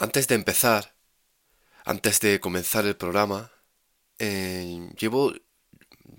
Antes 0.00 0.28
de 0.28 0.36
empezar, 0.36 0.94
antes 1.84 2.20
de 2.20 2.38
comenzar 2.38 2.86
el 2.86 2.96
programa, 2.96 3.50
eh, 4.20 4.90
llevo, 4.96 5.32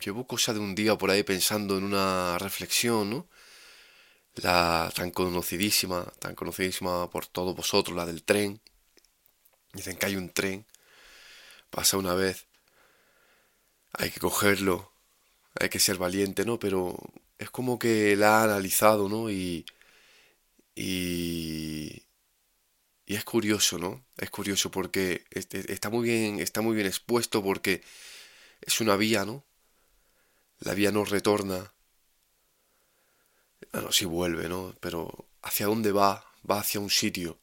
llevo 0.03 0.27
cosa 0.27 0.53
de 0.53 0.59
un 0.59 0.75
día 0.75 0.97
por 0.97 1.09
ahí 1.09 1.23
pensando 1.23 1.77
en 1.77 1.85
una 1.85 2.37
reflexión, 2.39 3.09
¿no? 3.09 3.29
La 4.35 4.91
tan 4.93 5.11
conocidísima, 5.11 6.03
tan 6.19 6.35
conocidísima 6.35 7.09
por 7.09 7.27
todos 7.27 7.55
vosotros, 7.55 7.95
la 7.95 8.05
del 8.05 8.23
tren. 8.23 8.61
Dicen 9.73 9.95
que 9.97 10.07
hay 10.07 10.17
un 10.17 10.29
tren, 10.31 10.65
pasa 11.69 11.97
una 11.97 12.15
vez, 12.15 12.47
hay 13.93 14.09
que 14.11 14.19
cogerlo, 14.19 14.91
hay 15.59 15.69
que 15.69 15.79
ser 15.79 15.97
valiente, 15.97 16.45
¿no? 16.45 16.59
Pero 16.59 16.97
es 17.37 17.49
como 17.49 17.79
que 17.79 18.15
la 18.17 18.41
ha 18.41 18.43
analizado, 18.45 19.09
¿no? 19.09 19.29
Y, 19.31 19.65
y, 20.75 22.03
y 23.09 23.15
es 23.15 23.23
curioso, 23.23 23.79
¿no? 23.79 24.05
Es 24.17 24.29
curioso 24.29 24.69
porque 24.69 25.25
este, 25.31 25.73
está 25.73 25.89
muy 25.89 26.07
bien, 26.07 26.39
está 26.39 26.61
muy 26.61 26.75
bien 26.75 26.85
expuesto 26.85 27.41
porque 27.41 27.81
es 28.61 28.81
una 28.81 28.95
vía, 28.97 29.25
¿no? 29.25 29.43
La 30.59 30.75
vía 30.75 30.91
no 30.91 31.03
retorna. 31.05 31.73
Bueno, 33.73 33.91
sí 33.91 34.05
vuelve, 34.05 34.47
¿no? 34.47 34.75
Pero 34.79 35.27
¿hacia 35.41 35.65
dónde 35.65 35.91
va? 35.91 36.23
Va 36.47 36.59
hacia 36.59 36.79
un 36.79 36.91
sitio. 36.91 37.39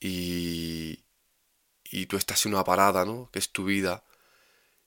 Y, 0.00 1.04
y 1.84 2.06
tú 2.06 2.16
estás 2.16 2.44
en 2.46 2.54
una 2.54 2.64
parada, 2.64 3.04
¿no? 3.04 3.30
Que 3.30 3.38
es 3.38 3.50
tu 3.50 3.66
vida. 3.66 4.02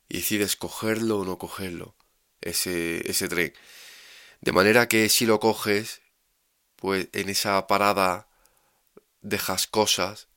Y 0.09 0.17
decides 0.17 0.57
cogerlo 0.57 1.19
o 1.19 1.25
no 1.25 1.37
cogerlo. 1.37 1.95
Ese, 2.41 3.09
ese 3.09 3.29
tren. 3.29 3.53
De 4.41 4.51
manera 4.51 4.89
que 4.89 5.07
si 5.07 5.25
lo 5.25 5.39
coges, 5.39 6.01
pues 6.75 7.07
en 7.13 7.29
esa 7.29 7.65
parada 7.65 8.27
dejas 9.25 9.65
cosas 9.65 10.27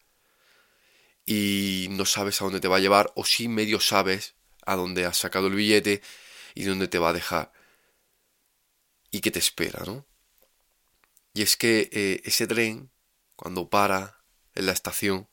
y 1.27 1.89
no 1.91 2.07
sabes 2.07 2.41
a 2.41 2.45
dónde 2.45 2.61
te 2.61 2.69
va 2.69 2.77
a 2.77 2.81
llevar 2.81 3.13
o 3.15 3.25
si 3.25 3.47
medio 3.47 3.81
sabes 3.81 4.35
a 4.65 4.77
dónde 4.77 5.05
has 5.05 5.19
sacado 5.19 5.49
el 5.49 5.55
billete 5.55 6.01
y 6.55 6.65
dónde 6.65 6.89
te 6.89 6.99
va 6.99 7.11
a 7.11 7.13
dejar 7.13 7.53
y 9.11 9.21
qué 9.21 9.31
te 9.31 9.39
espera, 9.39 9.85
¿no? 9.85 10.07
Y 11.35 11.43
es 11.43 11.57
que 11.57 11.91
eh, 11.93 12.23
ese 12.25 12.47
tren, 12.47 12.91
cuando 13.37 13.69
para 13.69 14.25
en 14.55 14.67
la 14.67 14.73
estación, 14.73 15.29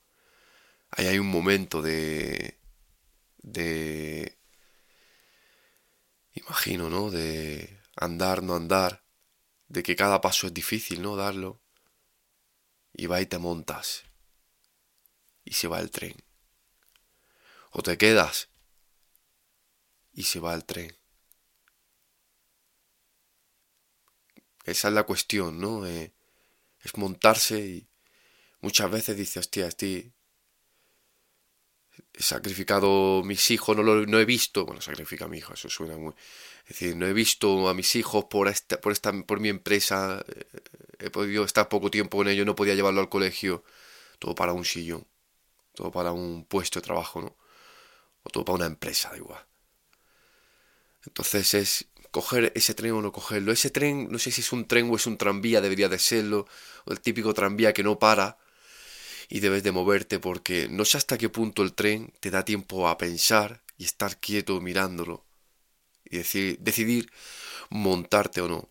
ahí 0.92 1.08
hay 1.08 1.18
un 1.18 1.28
momento 1.28 1.82
de... 1.82 2.60
de... 3.38 4.38
imagino, 6.34 6.90
¿no? 6.90 7.10
De 7.10 7.80
andar, 7.96 8.44
no 8.44 8.56
andar, 8.56 9.04
de 9.70 9.82
que 9.82 9.96
cada 9.96 10.22
paso 10.22 10.48
es 10.48 10.54
difícil, 10.54 11.02
¿no? 11.02 11.16
Darlo 11.16 11.65
y 12.98 13.08
va 13.08 13.22
y 13.22 13.26
te 13.26 13.38
montas 13.38 14.04
y 15.44 15.54
se 15.54 15.68
va 15.68 15.80
el 15.80 15.92
tren. 15.92 16.16
O 17.72 17.84
te 17.84 17.98
quedas 17.98 18.50
y 20.14 20.24
se 20.24 20.40
va 20.40 20.54
el 20.54 20.66
tren. 20.66 20.96
Esa 24.64 24.88
es 24.88 24.94
la 24.94 25.04
cuestión, 25.04 25.60
¿no? 25.60 25.86
Eh, 25.86 26.14
es 26.82 26.98
montarse 26.98 27.60
y 27.60 27.88
muchas 28.62 28.90
veces 28.90 29.16
dices, 29.16 29.38
hostia, 29.38 29.68
estoy... 29.68 30.12
He 32.14 32.24
sacrificado 32.24 33.24
mis 33.24 33.52
hijos, 33.52 33.76
no 33.76 33.84
lo 33.84 34.06
no 34.06 34.20
he 34.20 34.26
visto, 34.26 34.66
bueno, 34.66 34.82
sacrifica 34.82 35.26
a 35.26 35.28
mi 35.28 35.38
hijo, 35.38 35.54
eso 35.54 35.70
suena 35.70 35.98
muy... 35.98 36.14
Es 36.64 36.70
decir, 36.70 36.96
no 36.96 37.06
he 37.06 37.14
visto 37.14 37.70
a 37.70 37.74
mis 37.74 37.96
hijos 37.96 38.26
por 38.26 38.48
esta, 38.48 38.82
por 38.82 38.92
esta, 38.92 39.14
por 39.24 39.40
mi 39.40 39.50
empresa, 39.50 40.26
eh, 40.28 40.46
he 41.00 41.10
podido 41.10 41.44
estar 41.46 41.70
poco 41.70 41.92
tiempo 41.92 42.18
con 42.18 42.28
ellos, 42.28 42.46
no 42.46 42.56
podía 42.56 42.76
llevarlo 42.76 43.02
al 43.02 43.10
colegio, 43.10 43.64
todo 44.20 44.36
para 44.36 44.54
un 44.54 44.66
sillón, 44.66 45.08
todo 45.74 45.92
para 45.92 46.12
un 46.12 46.46
puesto 46.46 46.80
de 46.80 46.86
trabajo, 46.86 47.22
¿no? 47.22 47.38
O 48.24 48.30
todo 48.30 48.46
para 48.46 48.58
una 48.58 48.66
empresa, 48.66 49.10
da 49.12 49.18
igual. 49.18 49.46
Entonces 51.06 51.54
es 51.54 51.88
coger 52.12 52.52
ese 52.56 52.74
tren 52.74 52.94
o 52.94 53.02
no 53.02 53.12
cogerlo. 53.12 53.52
Ese 53.52 53.70
tren, 53.70 54.08
no 54.10 54.20
sé 54.20 54.32
si 54.32 54.42
es 54.42 54.52
un 54.52 54.68
tren 54.68 54.90
o 54.90 54.96
es 54.96 55.06
un 55.06 55.18
tranvía, 55.18 55.62
debería 55.62 55.90
de 55.90 56.00
serlo, 56.00 56.48
o 56.86 56.92
el 56.92 57.02
típico 57.02 57.34
tranvía 57.34 57.74
que 57.74 57.84
no 57.84 58.00
para 58.00 58.38
y 59.30 59.40
debes 59.40 59.64
de 59.64 59.72
moverte 59.72 60.20
porque 60.20 60.68
no 60.70 60.86
sé 60.86 60.98
hasta 60.98 61.18
qué 61.18 61.30
punto 61.30 61.64
el 61.64 61.74
tren 61.74 62.14
te 62.20 62.32
da 62.32 62.46
tiempo 62.46 62.88
a 62.88 62.98
pensar 62.98 63.64
y 63.78 63.86
estar 63.86 64.20
quieto 64.20 64.62
mirándolo 64.62 65.26
y 66.06 66.18
decir, 66.18 66.58
decidir 66.60 67.12
montarte 67.70 68.42
o 68.42 68.48
no. 68.48 68.70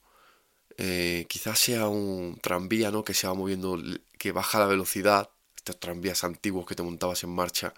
Eh, 0.79 1.27
quizás 1.29 1.59
sea 1.59 1.89
un 1.89 2.39
tranvía, 2.43 2.91
¿no? 2.91 3.05
Que 3.05 3.15
se 3.15 3.27
va 3.27 3.35
moviendo, 3.35 3.79
que 4.19 4.33
baja 4.33 4.59
la 4.59 4.67
velocidad, 4.67 5.31
estos 5.57 5.79
tranvías 5.79 6.25
antiguos 6.25 6.67
que 6.67 6.75
te 6.75 6.83
montabas 6.83 7.23
en 7.25 7.31
marcha, 7.31 7.75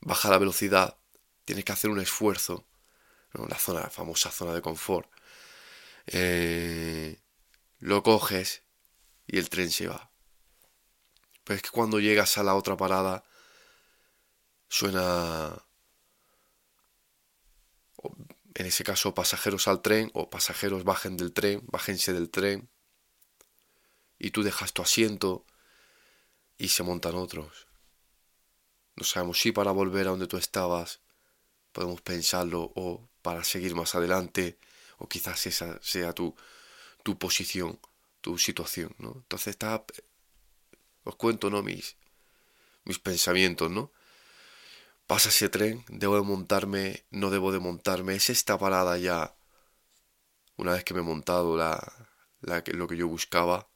baja 0.00 0.30
la 0.30 0.38
velocidad, 0.38 0.96
tienes 1.44 1.64
que 1.64 1.72
hacer 1.72 1.90
un 1.90 2.00
esfuerzo. 2.00 2.66
La 3.48 3.58
zona, 3.58 3.80
la 3.80 3.90
famosa 3.90 4.30
zona 4.30 4.52
de 4.54 4.60
confort. 4.60 5.10
Eh, 6.06 7.18
lo 7.78 8.02
coges 8.02 8.62
y 9.26 9.38
el 9.38 9.48
tren 9.48 9.70
se 9.70 9.88
va. 9.88 10.10
Pero 11.44 11.56
es 11.56 11.62
que 11.62 11.70
cuando 11.70 11.98
llegas 11.98 12.36
a 12.38 12.42
la 12.42 12.54
otra 12.54 12.76
parada, 12.76 13.24
suena 14.68 15.64
en 18.54 18.66
ese 18.66 18.84
caso 18.84 19.14
pasajeros 19.14 19.68
al 19.68 19.82
tren 19.82 20.10
o 20.14 20.30
pasajeros 20.30 20.84
bajen 20.84 21.16
del 21.16 21.32
tren, 21.32 21.62
bájense 21.66 22.12
del 22.12 22.30
tren 22.30 22.68
y 24.18 24.30
tú 24.30 24.42
dejas 24.42 24.72
tu 24.72 24.82
asiento 24.82 25.46
y 26.58 26.68
se 26.68 26.82
montan 26.82 27.14
otros. 27.14 27.66
No 28.96 29.04
sabemos 29.04 29.40
si 29.40 29.52
para 29.52 29.72
volver 29.72 30.06
a 30.06 30.10
donde 30.10 30.26
tú 30.26 30.36
estabas 30.36 31.00
podemos 31.72 32.02
pensarlo 32.02 32.72
o 32.74 33.08
para 33.22 33.42
seguir 33.44 33.74
más 33.74 33.94
adelante 33.94 34.58
o 34.98 35.08
quizás 35.08 35.46
esa 35.46 35.80
sea 35.82 36.12
tu, 36.12 36.36
tu 37.02 37.18
posición, 37.18 37.80
tu 38.20 38.38
situación, 38.38 38.94
¿no? 38.98 39.14
Entonces 39.16 39.48
está, 39.48 39.84
os 41.04 41.16
cuento, 41.16 41.50
¿no? 41.50 41.62
Mis, 41.62 41.96
mis 42.84 42.98
pensamientos, 42.98 43.70
¿no? 43.70 43.92
Pasa 45.06 45.28
ese 45.28 45.48
tren, 45.48 45.84
debo 45.88 46.16
de 46.16 46.22
montarme, 46.22 47.04
no 47.10 47.30
debo 47.30 47.52
de 47.52 47.58
montarme. 47.58 48.14
Es 48.14 48.30
esta 48.30 48.58
parada 48.58 48.96
ya. 48.98 49.36
Una 50.56 50.72
vez 50.72 50.84
que 50.84 50.94
me 50.94 51.00
he 51.00 51.04
montado 51.04 51.56
la, 51.56 51.78
la, 52.40 52.62
lo 52.66 52.86
que 52.86 52.96
yo 52.96 53.08
buscaba, 53.08 53.68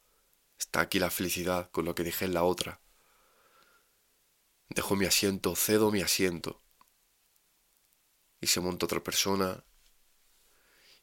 está 0.59 0.81
aquí 0.81 0.99
la 0.99 1.11
felicidad 1.11 1.71
con 1.71 1.85
lo 1.85 1.95
que 1.95 2.05
dejé 2.05 2.27
en 2.27 2.35
la 2.35 2.45
otra. 2.45 2.81
Dejo 4.69 4.97
mi 4.97 5.07
asiento, 5.07 5.55
cedo 5.57 5.91
mi 5.91 6.03
asiento. 6.03 6.63
Y 8.41 8.47
se 8.47 8.61
monta 8.61 8.87
otra 8.87 9.03
persona 9.03 9.65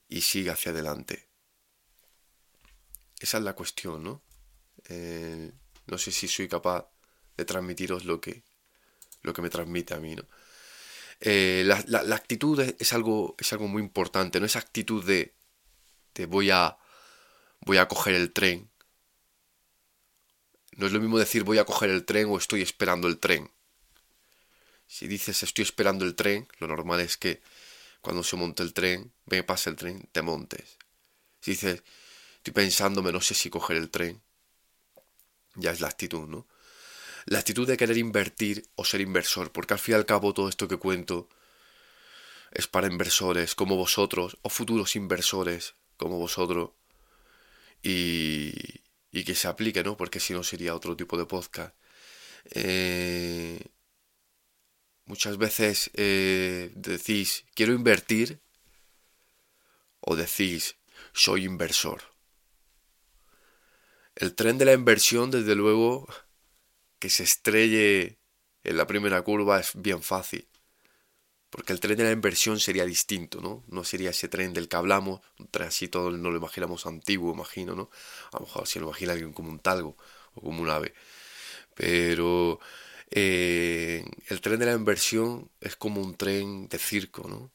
y 0.07 0.22
sigue 0.22 0.51
hacia 0.51 0.72
adelante. 0.72 1.29
Esa 3.19 3.38
es 3.38 3.44
la 3.44 3.56
cuestión, 3.56 4.03
¿no? 4.03 4.22
Eh, 4.89 5.51
no 5.88 5.97
sé 5.97 6.12
si 6.12 6.28
soy 6.28 6.47
capaz 6.47 6.89
de 7.38 7.45
transmitiros 7.45 8.06
lo 8.06 8.19
que, 8.19 8.44
lo 9.23 9.34
que 9.34 9.41
me 9.41 9.50
transmite 9.50 9.94
a 9.94 10.00
mí, 10.00 10.16
¿no? 10.16 10.23
Eh, 11.22 11.63
la, 11.66 12.16
actitud 12.16 12.59
es, 12.59 12.94
algo, 12.94 13.35
es 13.39 13.53
algo 13.53 13.67
muy 13.67 13.81
importante, 13.81 14.39
¿no? 14.39 14.45
Esa 14.45 14.59
actitud 14.59 15.03
de, 15.06 15.34
de 16.13 16.25
voy 16.25 16.51
a 16.51 16.78
voy 17.66 17.78
a 17.78 17.88
coger 17.88 18.16
el 18.16 18.31
tren. 18.33 18.69
No 20.75 20.88
es 20.88 20.91
lo 20.91 21.00
mismo 21.00 21.17
decir 21.17 21.44
voy 21.44 21.59
a 21.59 21.66
coger 21.66 21.89
el 21.89 22.06
tren 22.06 22.28
o 22.29 22.38
estoy 22.38 22.62
esperando 22.62 23.07
el 23.07 23.19
tren. 23.19 23.51
Si 24.88 25.07
dices 25.07 25.44
estoy 25.44 25.63
esperando 25.63 26.06
el 26.06 26.16
tren, 26.16 26.47
lo 26.59 26.67
normal 26.67 27.00
es 27.00 27.17
que 27.17 27.41
cuando 28.01 28.23
se 28.23 28.35
monte 28.35 28.63
el 28.63 28.73
tren, 28.73 29.13
me 29.25 29.44
pase 29.44 29.69
el 29.69 29.75
tren, 29.75 30.09
te 30.12 30.22
montes. 30.22 30.78
Si 31.39 31.51
dices 31.51 31.83
estoy 32.38 32.53
pensándome, 32.53 33.12
no 33.12 33.22
sé 33.22 33.33
si 33.33 33.50
coger 33.50 33.78
el 33.78 33.89
tren, 33.89 34.22
ya 35.56 35.72
es 35.72 35.79
la 35.79 35.88
actitud, 35.88 36.28
¿no? 36.28 36.47
La 37.25 37.39
actitud 37.39 37.67
de 37.67 37.78
querer 37.78 37.97
invertir 37.97 38.69
o 38.75 38.86
ser 38.86 39.01
inversor, 39.01 39.51
porque 39.51 39.74
al 39.74 39.80
fin 39.80 39.94
y 39.94 39.95
al 39.95 40.06
cabo 40.06 40.33
todo 40.33 40.50
esto 40.50 40.68
que 40.68 40.77
cuento 40.77 41.30
es 42.51 42.68
para 42.68 42.88
inversores 42.88 43.56
como 43.56 43.75
vosotros 43.75 44.38
o 44.42 44.50
futuros 44.50 44.95
inversores 44.95 45.75
como 45.98 46.18
vosotros 46.19 46.71
y, 47.81 48.51
que 49.12 49.36
se 49.36 49.48
aplique, 49.48 49.83
¿no? 49.83 49.98
Porque 49.98 50.19
si 50.19 50.33
no 50.33 50.44
sería 50.44 50.75
otro 50.75 50.95
tipo 50.95 51.18
de 51.18 51.25
podcast. 51.25 51.75
Eh, 52.51 53.59
muchas 55.06 55.38
veces 55.38 55.92
eh, 55.94 56.71
decís, 56.75 57.45
quiero 57.53 57.74
invertir 57.74 58.42
o 60.00 60.15
decís, 60.15 60.77
soy 61.13 61.45
inversor. 61.45 62.01
El 64.15 64.36
tren 64.36 64.57
de 64.57 64.65
la 64.65 64.74
inversión, 64.74 65.31
desde 65.31 65.56
luego, 65.56 66.07
que 67.03 67.09
se 67.09 67.23
estrelle 67.23 68.17
en 68.63 68.77
la 68.77 68.88
primera 68.88 69.21
curva 69.23 69.59
es 69.59 69.71
bien 69.75 70.01
fácil. 70.01 70.47
Porque 71.50 71.73
el 71.73 71.81
tren 71.81 71.97
de 71.97 72.05
la 72.05 72.11
inversión 72.11 72.61
sería 72.61 72.85
distinto, 72.85 73.41
¿no? 73.41 73.61
No 73.67 73.83
sería 73.83 74.11
ese 74.11 74.29
tren 74.29 74.53
del 74.53 74.69
que 74.69 74.77
hablamos, 74.77 75.19
un 75.38 75.50
tren 75.50 75.67
así 75.67 75.89
todo 75.89 76.11
no 76.11 76.31
lo 76.31 76.38
imaginamos 76.38 76.85
antiguo, 76.85 77.33
imagino, 77.33 77.75
¿no? 77.75 77.89
A 78.31 78.38
lo 78.38 78.45
mejor 78.45 78.67
si 78.67 78.79
lo 78.79 78.85
imagina 78.85 79.11
alguien 79.11 79.33
como 79.33 79.50
un 79.50 79.59
talgo 79.59 79.97
o 80.33 80.39
como 80.39 80.61
un 80.61 80.69
ave. 80.69 80.94
Pero 81.75 82.61
eh, 83.11 84.05
el 84.29 84.39
tren 84.39 84.59
de 84.59 84.67
la 84.67 84.71
inversión 84.71 85.51
es 85.59 85.75
como 85.75 86.00
un 86.00 86.15
tren 86.15 86.69
de 86.69 86.79
circo, 86.79 87.27
¿no? 87.27 87.51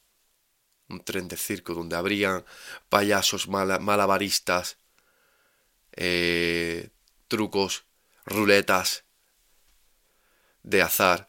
Un 0.90 1.02
tren 1.02 1.26
de 1.26 1.38
circo 1.38 1.72
donde 1.72 1.96
habrían 1.96 2.44
payasos 2.90 3.48
malabaristas, 3.48 4.76
eh, 5.92 6.90
trucos, 7.28 7.86
ruletas 8.26 9.07
de 10.68 10.82
azar. 10.82 11.28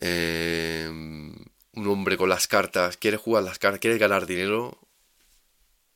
Eh, 0.00 0.86
un 0.88 1.86
hombre 1.86 2.16
con 2.16 2.28
las 2.28 2.46
cartas, 2.46 2.96
quiere 2.96 3.16
jugar 3.16 3.44
las 3.44 3.58
cartas, 3.58 3.80
quiere 3.80 3.98
ganar 3.98 4.26
dinero, 4.26 4.78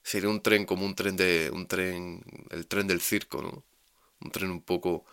sería 0.04 0.28
un 0.28 0.42
tren 0.42 0.66
como 0.66 0.84
un 0.84 0.94
tren 0.94 1.16
de 1.16 1.50
un 1.50 1.66
tren 1.66 2.22
el 2.50 2.68
tren 2.68 2.86
del 2.86 3.00
circo 3.00 3.42
no 3.42 3.64
un 4.20 4.30
tren 4.30 4.50
un 4.50 4.62
poco 4.62 5.04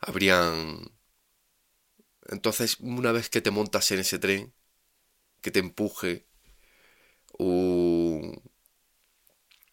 habrían 0.00 0.92
entonces 2.28 2.76
una 2.80 3.10
vez 3.10 3.30
que 3.30 3.40
te 3.40 3.50
montas 3.50 3.90
en 3.90 4.00
ese 4.00 4.18
tren 4.18 4.52
que 5.40 5.50
te 5.50 5.60
empuje 5.60 6.26
un, 7.38 8.42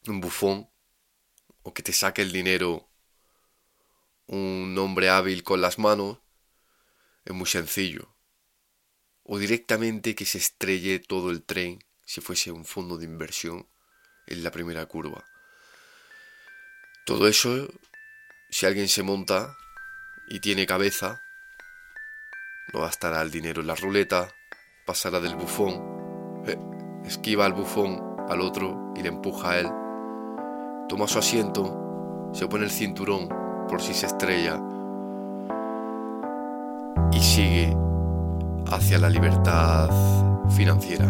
un 0.08 0.22
bufón 0.22 0.70
o 1.64 1.74
que 1.74 1.84
te 1.84 1.92
saque 1.92 2.22
el 2.22 2.32
dinero 2.32 2.90
un 4.28 4.76
hombre 4.80 5.10
hábil 5.10 5.44
con 5.44 5.60
las 5.60 5.80
manos 5.80 6.20
es 7.27 7.33
muy 7.33 7.45
sencillo 7.45 8.15
o 9.24 9.38
directamente 9.38 10.15
que 10.15 10.24
se 10.24 10.38
estrelle 10.38 11.00
todo 11.00 11.29
el 11.29 11.44
tren 11.44 11.83
si 12.06 12.21
fuese 12.21 12.51
un 12.51 12.63
fondo 12.63 12.97
de 12.97 13.03
inversión 13.03 13.68
en 14.27 14.44
la 14.44 14.51
primera 14.51 14.85
curva. 14.85 15.25
Todo 17.06 17.27
eso, 17.27 17.68
si 18.50 18.65
alguien 18.65 18.88
se 18.88 19.03
monta 19.03 19.57
y 20.29 20.39
tiene 20.39 20.65
cabeza, 20.65 21.21
no 22.74 22.79
bastará 22.79 23.21
el 23.21 23.29
dinero 23.29 23.59
en 23.59 23.68
la 23.68 23.75
ruleta, 23.75 24.33
pasará 24.85 25.19
del 25.19 25.35
bufón, 25.35 26.44
eh, 26.47 26.57
esquiva 27.06 27.45
al 27.45 27.53
bufón 27.53 28.01
al 28.29 28.39
otro 28.39 28.94
y 28.95 29.01
le 29.01 29.09
empuja 29.09 29.51
a 29.51 29.59
él, 29.59 29.68
toma 30.88 31.09
su 31.09 31.19
asiento, 31.19 32.31
se 32.33 32.47
pone 32.47 32.63
el 32.63 32.71
cinturón 32.71 33.27
por 33.68 33.81
si 33.81 33.94
se 33.94 34.06
estrella 34.06 34.62
y 37.12 37.20
sigue 37.20 37.76
hacia 38.72 38.98
la 39.00 39.10
libertad 39.10 39.90
financiera. 40.50 41.08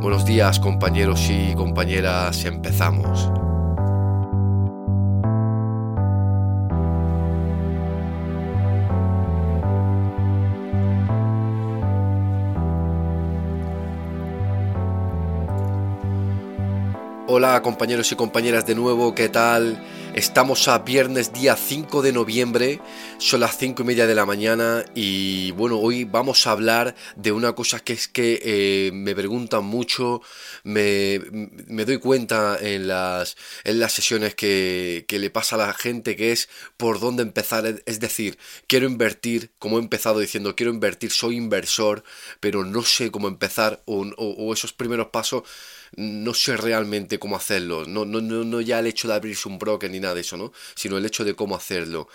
Buenos 0.00 0.24
días 0.24 0.58
compañeros 0.58 1.28
y 1.28 1.54
compañeras, 1.54 2.44
empezamos. 2.44 3.30
Hola 17.32 17.62
compañeros 17.62 18.10
y 18.10 18.16
compañeras 18.16 18.66
de 18.66 18.74
nuevo, 18.74 19.14
¿qué 19.14 19.28
tal? 19.28 19.78
Estamos 20.14 20.66
a 20.66 20.78
viernes 20.80 21.32
día 21.32 21.54
5 21.54 22.02
de 22.02 22.12
noviembre, 22.12 22.80
son 23.18 23.40
las 23.40 23.56
5 23.56 23.82
y 23.82 23.86
media 23.86 24.08
de 24.08 24.16
la 24.16 24.26
mañana 24.26 24.84
y 24.92 25.52
bueno, 25.52 25.78
hoy 25.78 26.02
vamos 26.02 26.46
a 26.46 26.50
hablar 26.50 26.96
de 27.14 27.30
una 27.30 27.52
cosa 27.52 27.78
que 27.78 27.92
es 27.92 28.08
que 28.08 28.40
eh, 28.42 28.90
me 28.92 29.14
preguntan 29.14 29.64
mucho, 29.64 30.20
me, 30.64 31.20
doy 31.20 31.98
cuenta 31.98 32.58
en 32.60 32.88
las, 32.88 33.36
en 33.62 33.78
las 33.78 33.92
sesiones 33.92 34.34
que, 34.34 35.04
que, 35.06 35.20
le 35.20 35.30
pasa 35.30 35.54
a 35.54 35.58
la 35.58 35.74
gente 35.74 36.16
que 36.16 36.32
es 36.32 36.48
por 36.76 36.98
dónde 36.98 37.22
empezar, 37.22 37.80
es 37.86 38.00
decir, 38.00 38.36
quiero 38.66 38.86
invertir, 38.86 39.52
como 39.60 39.78
he 39.78 39.80
empezado 39.80 40.18
diciendo, 40.18 40.56
quiero 40.56 40.72
invertir, 40.72 41.12
soy 41.12 41.36
inversor, 41.36 42.02
pero 42.40 42.64
no 42.64 42.82
sé 42.82 43.12
cómo 43.12 43.28
empezar 43.28 43.80
o, 43.84 44.00
o 44.16 44.52
esos 44.52 44.72
primeros 44.72 45.06
pasos 45.08 45.44
no 45.96 46.34
sé 46.34 46.56
realmente 46.56 47.18
cómo 47.18 47.36
hacerlo. 47.36 47.84
No, 47.86 48.04
no, 48.04 48.20
no, 48.20 48.44
no 48.44 48.60
ya 48.60 48.78
el 48.78 48.86
hecho 48.86 49.08
de 49.08 49.14
abrirse 49.14 49.48
un 49.48 49.58
broker 49.58 49.90
ni 49.90 50.00
nada 50.00 50.14
de 50.14 50.20
eso, 50.22 50.36
¿no? 50.36 50.52
Sino 50.74 50.98
el 50.98 51.06
hecho 51.06 51.24
de 51.24 51.34
cómo 51.34 51.56
hacerlo. 51.56 52.08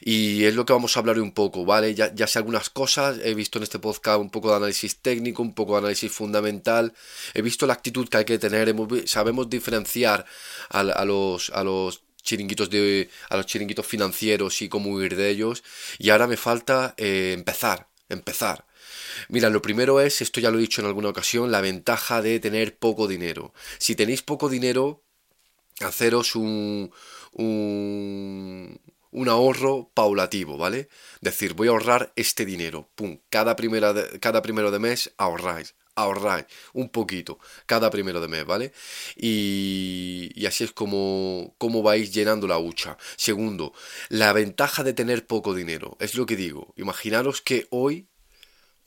Y 0.00 0.44
es 0.44 0.54
lo 0.54 0.64
que 0.66 0.72
vamos 0.72 0.96
a 0.96 1.00
hablar 1.00 1.20
un 1.20 1.32
poco, 1.32 1.64
¿vale? 1.64 1.94
Ya, 1.94 2.14
ya 2.14 2.26
sé 2.26 2.38
algunas 2.38 2.70
cosas, 2.70 3.18
he 3.22 3.34
visto 3.34 3.58
en 3.58 3.64
este 3.64 3.78
podcast 3.78 4.20
un 4.20 4.30
poco 4.30 4.50
de 4.50 4.56
análisis 4.56 4.96
técnico, 4.96 5.42
un 5.42 5.54
poco 5.54 5.72
de 5.72 5.78
análisis 5.78 6.10
fundamental, 6.12 6.94
he 7.34 7.42
visto 7.42 7.66
la 7.66 7.74
actitud 7.74 8.08
que 8.08 8.18
hay 8.18 8.24
que 8.24 8.38
tener, 8.38 8.74
sabemos 9.06 9.48
diferenciar 9.50 10.24
a, 10.70 11.04
los, 11.04 11.50
a 11.50 11.64
los 11.64 12.02
chiringuitos 12.22 12.68
de 12.70 13.08
a 13.30 13.36
los 13.36 13.46
chiringuitos 13.46 13.86
financieros 13.86 14.60
y 14.62 14.68
cómo 14.68 14.90
huir 14.90 15.16
de 15.16 15.30
ellos 15.30 15.62
y 15.98 16.10
ahora 16.10 16.26
me 16.26 16.36
falta 16.36 16.94
eh, 16.96 17.32
empezar 17.34 17.88
empezar 18.08 18.66
Mira, 19.28 19.50
lo 19.50 19.62
primero 19.62 20.00
es, 20.00 20.20
esto 20.20 20.40
ya 20.40 20.50
lo 20.50 20.58
he 20.58 20.62
dicho 20.62 20.80
en 20.80 20.86
alguna 20.86 21.08
ocasión, 21.08 21.50
la 21.50 21.60
ventaja 21.60 22.22
de 22.22 22.40
tener 22.40 22.78
poco 22.78 23.08
dinero. 23.08 23.52
Si 23.78 23.94
tenéis 23.94 24.22
poco 24.22 24.48
dinero, 24.48 25.02
haceros 25.80 26.34
un, 26.34 26.90
un, 27.32 28.80
un 29.10 29.28
ahorro 29.28 29.90
paulativo, 29.94 30.56
¿vale? 30.56 30.88
Decir, 31.20 31.54
voy 31.54 31.68
a 31.68 31.72
ahorrar 31.72 32.12
este 32.16 32.44
dinero, 32.44 32.88
pum, 32.94 33.18
cada, 33.30 33.56
primera 33.56 33.94
cada 34.20 34.42
primero 34.42 34.70
de 34.70 34.78
mes 34.78 35.12
ahorráis, 35.16 35.74
ahorráis 35.94 36.46
un 36.72 36.88
poquito 36.90 37.38
cada 37.66 37.90
primero 37.90 38.20
de 38.20 38.28
mes, 38.28 38.44
¿vale? 38.44 38.72
Y, 39.16 40.30
y, 40.34 40.46
así 40.46 40.64
es 40.64 40.72
como, 40.72 41.54
como 41.58 41.82
vais 41.82 42.12
llenando 42.12 42.46
la 42.46 42.58
hucha. 42.58 42.96
Segundo, 43.16 43.72
la 44.08 44.32
ventaja 44.32 44.84
de 44.84 44.92
tener 44.92 45.26
poco 45.26 45.54
dinero, 45.54 45.96
es 46.00 46.14
lo 46.14 46.26
que 46.26 46.36
digo. 46.36 46.74
Imaginaros 46.76 47.40
que 47.40 47.66
hoy 47.70 48.08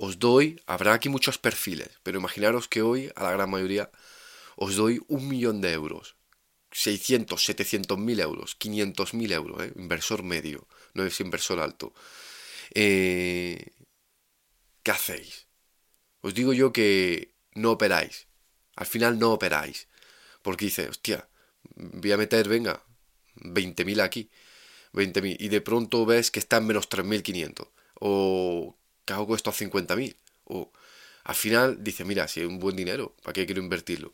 os 0.03 0.17
doy, 0.17 0.59
habrá 0.65 0.93
aquí 0.93 1.09
muchos 1.09 1.37
perfiles, 1.37 1.91
pero 2.01 2.17
imaginaros 2.17 2.67
que 2.67 2.81
hoy, 2.81 3.11
a 3.15 3.21
la 3.23 3.33
gran 3.33 3.51
mayoría, 3.51 3.91
os 4.55 4.75
doy 4.75 4.99
un 5.07 5.27
millón 5.27 5.61
de 5.61 5.73
euros. 5.73 6.15
600, 6.71 7.43
700 7.43 7.99
mil 7.99 8.19
euros, 8.19 8.55
500 8.55 9.13
mil 9.13 9.31
euros, 9.31 9.61
¿eh? 9.61 9.71
inversor 9.75 10.23
medio, 10.23 10.67
no 10.95 11.05
es 11.05 11.19
inversor 11.19 11.59
alto. 11.59 11.93
Eh, 12.73 13.73
¿Qué 14.81 14.89
hacéis? 14.89 15.45
Os 16.21 16.33
digo 16.33 16.53
yo 16.53 16.73
que 16.73 17.35
no 17.53 17.69
operáis. 17.71 18.27
Al 18.75 18.87
final 18.87 19.19
no 19.19 19.31
operáis. 19.33 19.87
Porque 20.41 20.65
dice, 20.65 20.89
hostia, 20.89 21.29
voy 21.75 22.11
a 22.11 22.17
meter, 22.17 22.47
venga, 22.47 22.83
20.000 23.35 24.01
aquí, 24.01 24.31
20.000. 24.93 25.37
Y 25.39 25.49
de 25.49 25.61
pronto 25.61 26.07
ves 26.07 26.31
que 26.31 26.39
está 26.39 26.57
en 26.57 26.65
menos 26.65 26.89
3.500. 26.89 27.69
O 27.99 28.80
que 29.13 29.21
hago 29.21 29.35
esto 29.35 29.49
a 29.49 29.53
50.000. 29.53 30.15
O 30.45 30.71
al 31.23 31.35
final 31.35 31.83
dice, 31.83 32.03
mira, 32.03 32.27
si 32.27 32.41
es 32.41 32.47
un 32.47 32.59
buen 32.59 32.75
dinero, 32.75 33.15
¿para 33.23 33.33
qué 33.33 33.45
quiero 33.45 33.61
invertirlo? 33.61 34.13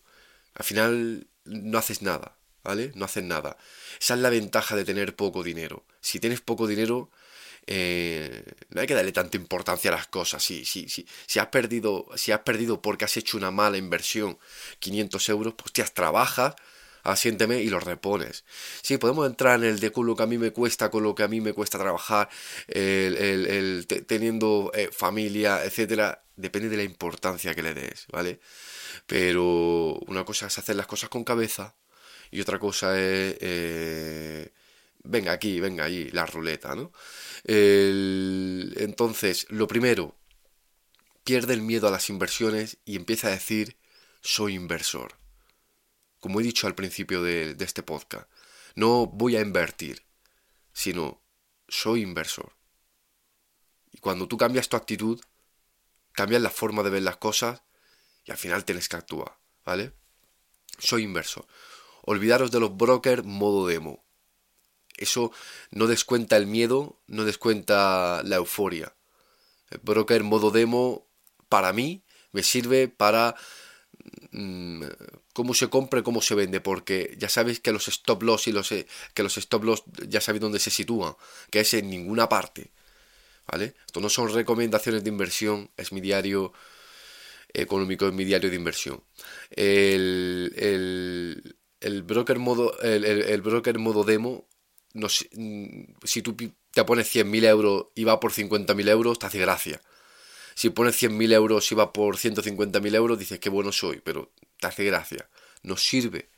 Al 0.55 0.65
final 0.65 1.27
no 1.45 1.77
haces 1.77 2.01
nada, 2.01 2.37
¿vale? 2.63 2.91
No 2.95 3.05
haces 3.05 3.23
nada. 3.23 3.57
Esa 3.99 4.15
es 4.15 4.19
la 4.19 4.29
ventaja 4.29 4.75
de 4.75 4.85
tener 4.85 5.15
poco 5.15 5.43
dinero. 5.43 5.85
Si 6.01 6.19
tienes 6.19 6.41
poco 6.41 6.67
dinero, 6.67 7.09
eh, 7.67 8.43
no 8.69 8.81
hay 8.81 8.87
que 8.87 8.93
darle 8.93 9.11
tanta 9.11 9.37
importancia 9.37 9.91
a 9.91 9.95
las 9.95 10.07
cosas. 10.07 10.43
Si, 10.43 10.65
si, 10.65 10.87
si, 10.89 11.39
has 11.39 11.47
perdido, 11.47 12.07
si 12.15 12.31
has 12.31 12.41
perdido 12.41 12.81
porque 12.81 13.05
has 13.05 13.17
hecho 13.17 13.37
una 13.37 13.51
mala 13.51 13.77
inversión 13.77 14.37
500 14.79 15.29
euros, 15.29 15.53
pues 15.53 15.71
te 15.73 15.83
trabajas 15.83 16.55
asiénteme 17.07 17.61
y 17.61 17.69
lo 17.69 17.79
repones. 17.79 18.43
Sí, 18.81 18.97
podemos 18.97 19.27
entrar 19.27 19.59
en 19.59 19.65
el 19.65 19.79
de 19.79 19.91
con 19.91 20.05
lo 20.05 20.15
que 20.15 20.23
a 20.23 20.27
mí 20.27 20.37
me 20.37 20.51
cuesta, 20.51 20.91
con 20.91 21.03
lo 21.03 21.15
que 21.15 21.23
a 21.23 21.27
mí 21.27 21.41
me 21.41 21.53
cuesta 21.53 21.79
trabajar, 21.79 22.29
el, 22.67 23.87
teniendo 24.07 24.71
eh, 24.73 24.89
familia, 24.91 25.63
etcétera. 25.63 26.23
Depende 26.35 26.69
de 26.69 26.77
la 26.77 26.83
importancia 26.83 27.55
que 27.55 27.63
le 27.63 27.73
des, 27.73 28.05
¿vale? 28.11 28.39
Pero 29.07 29.95
una 30.07 30.25
cosa 30.25 30.47
es 30.47 30.57
hacer 30.57 30.75
las 30.75 30.87
cosas 30.87 31.09
con 31.09 31.23
cabeza 31.23 31.75
y 32.31 32.41
otra 32.41 32.59
cosa 32.59 32.99
es... 32.99 33.37
Eh, 33.41 34.51
venga 35.03 35.31
aquí, 35.31 35.59
venga 35.59 35.85
allí, 35.85 36.09
la 36.11 36.25
ruleta, 36.25 36.75
¿no? 36.75 36.91
entonces, 37.45 39.45
lo 39.49 39.67
primero, 39.67 40.15
pierde 41.23 41.53
el 41.53 41.61
miedo 41.61 41.87
a 41.87 41.91
las 41.91 42.09
inversiones 42.09 42.77
y 42.83 42.97
empieza 42.97 43.29
a 43.29 43.31
decir, 43.31 43.77
soy 44.21 44.55
inversor 44.55 45.15
como 46.27 46.41
he 46.41 46.43
dicho 46.43 46.67
al 46.67 46.75
principio 46.75 47.23
de, 47.23 47.55
este 47.57 47.83
podcast, 47.83 48.29
no 48.75 49.05
voy 49.05 49.37
a 49.37 49.39
invertir, 49.39 50.03
sino 50.73 51.21
soy 51.69 52.01
inversor. 52.01 52.51
Y 53.93 53.99
cuando 53.99 54.27
tú 54.27 54.35
cambias 54.35 54.67
tu 54.67 54.75
actitud, 54.75 55.21
cambias 56.11 56.41
la 56.41 56.49
forma 56.49 56.83
de 56.83 56.89
ver 56.89 57.03
las 57.03 57.15
cosas 57.15 57.61
y 58.25 58.31
al 58.31 58.37
final 58.37 58.65
tienes 58.65 58.89
que 58.89 58.97
actuar, 58.97 59.37
¿vale? 59.63 59.93
Soy 60.79 61.03
inversor. 61.03 61.47
Olvidaros 62.01 62.51
de 62.51 62.59
los 62.59 62.75
brokers 62.75 63.23
modo 63.23 63.65
demo. 63.65 64.03
Eso 64.97 65.31
no 65.71 65.87
descuenta 65.87 66.35
el 66.35 66.45
miedo, 66.45 66.99
no 67.07 67.23
descuenta 67.23 68.21
la 68.25 68.35
euforia. 68.35 68.93
El 69.69 69.79
broker 69.81 70.23
modo 70.23 70.51
demo, 70.51 71.07
para 71.47 71.71
mí, 71.71 72.03
me 72.33 72.43
sirve 72.43 72.89
para 72.89 73.37
mm, 74.31 74.83
cómo 75.37 75.53
se 75.53 75.69
compra 75.69 75.99
y 75.99 76.03
cómo 76.03 76.19
se 76.23 76.33
vende, 76.33 76.61
porque 76.61 77.15
ya 77.19 77.29
sabéis 77.29 77.59
que 77.59 77.71
los 77.71 77.87
stop 77.87 78.23
loss 78.23 78.47
y 78.47 78.51
los 78.51 78.71
eh, 78.71 78.87
que 79.13 79.21
los 79.21 79.37
stop 79.37 79.65
loss 79.65 79.83
ya 80.07 80.19
sabéis 80.19 80.41
dónde 80.41 80.57
se 80.57 80.71
sitúan, 80.71 81.13
que 81.51 81.59
es 81.59 81.75
en 81.75 81.91
ninguna 81.91 82.27
parte. 82.27 82.71
¿Vale? 83.45 83.75
Esto 83.85 83.99
no 83.99 84.09
son 84.09 84.33
recomendaciones 84.33 85.03
de 85.03 85.11
inversión, 85.11 85.69
es 85.77 85.91
mi 85.91 86.01
diario 86.01 86.53
económico, 87.53 88.07
es 88.07 88.13
mi 88.13 88.25
diario 88.25 88.49
de 88.49 88.55
inversión. 88.55 89.03
El, 89.51 90.53
el, 91.81 92.01
broker 92.01 92.39
modo 92.39 92.75
el, 92.79 93.05
el, 93.05 93.41
broker 93.43 93.77
modo 93.77 94.03
demo 94.03 94.47
no, 94.95 95.07
si 95.07 96.21
tú 96.23 96.35
te 96.71 96.83
pones 96.83 97.15
100.000 97.15 97.45
euros 97.45 97.85
y 97.93 98.05
va 98.05 98.19
por 98.19 98.31
50.000 98.31 98.89
euros, 98.89 99.19
te 99.19 99.27
hace 99.27 99.37
gracia. 99.37 99.83
Si 100.55 100.71
pones 100.71 100.99
100.000 100.99 101.31
euros 101.33 101.71
y 101.71 101.75
va 101.75 101.93
por 101.93 102.17
150.000 102.17 102.95
euros, 102.95 103.19
dices 103.19 103.37
que 103.37 103.49
bueno 103.49 103.71
soy, 103.71 104.01
pero 104.03 104.31
te 104.59 104.67
hace 104.67 104.85
gracia. 104.85 105.29
No 105.63 105.77
sirve. 105.77 106.29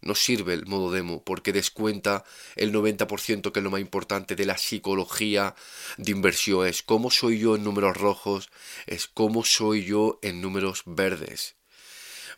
No 0.00 0.14
sirve 0.14 0.54
el 0.54 0.66
modo 0.66 0.90
demo 0.92 1.24
porque 1.24 1.52
descuenta 1.52 2.24
el 2.54 2.72
90% 2.72 3.50
que 3.50 3.60
es 3.60 3.64
lo 3.64 3.70
más 3.70 3.80
importante 3.80 4.36
de 4.36 4.46
la 4.46 4.58
psicología 4.58 5.54
de 5.96 6.12
inversión. 6.12 6.66
Es 6.66 6.82
cómo 6.82 7.10
soy 7.10 7.38
yo 7.38 7.56
en 7.56 7.64
números 7.64 7.96
rojos, 7.96 8.50
es 8.86 9.06
cómo 9.08 9.44
soy 9.44 9.84
yo 9.84 10.18
en 10.22 10.40
números 10.40 10.82
verdes. 10.84 11.56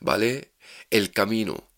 ¿Vale? 0.00 0.52
El 0.90 1.10
camino. 1.12 1.68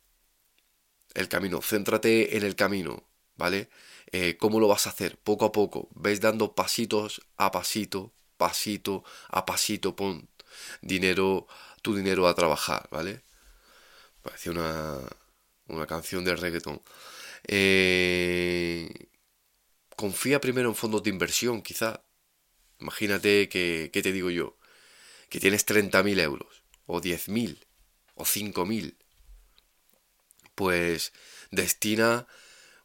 El 1.14 1.28
camino. 1.28 1.60
Céntrate 1.62 2.36
en 2.36 2.44
el 2.44 2.54
camino. 2.54 3.04
¿Vale? 3.36 3.70
Eh, 4.12 4.36
¿Cómo 4.38 4.60
lo 4.60 4.68
vas 4.68 4.86
a 4.86 4.90
hacer? 4.90 5.16
Poco 5.18 5.46
a 5.46 5.52
poco. 5.52 5.88
Ves 5.94 6.20
dando 6.20 6.54
pasitos 6.54 7.22
a 7.36 7.50
pasito 7.50 8.12
pasito 8.40 9.04
a 9.28 9.44
pasito 9.44 9.88
pon 10.00 10.14
dinero, 10.80 11.46
tu 11.82 11.94
dinero 11.94 12.26
a 12.26 12.34
trabajar, 12.34 12.88
¿vale? 12.90 13.22
Parece 14.22 14.50
una, 14.50 14.98
una 15.68 15.86
canción 15.86 16.24
de 16.24 16.36
reggaeton. 16.36 16.82
Eh, 17.46 19.08
confía 19.96 20.40
primero 20.40 20.68
en 20.68 20.74
fondos 20.74 21.02
de 21.02 21.10
inversión, 21.10 21.62
quizá. 21.62 22.02
Imagínate 22.78 23.48
que, 23.48 23.90
¿qué 23.92 24.02
te 24.02 24.12
digo 24.12 24.30
yo? 24.30 24.58
Que 25.28 25.40
tienes 25.40 25.66
30.000 25.66 26.20
euros, 26.20 26.64
o 26.86 27.00
10.000, 27.00 27.66
o 28.14 28.24
5.000. 28.24 28.96
Pues 30.54 31.12
destina 31.50 32.26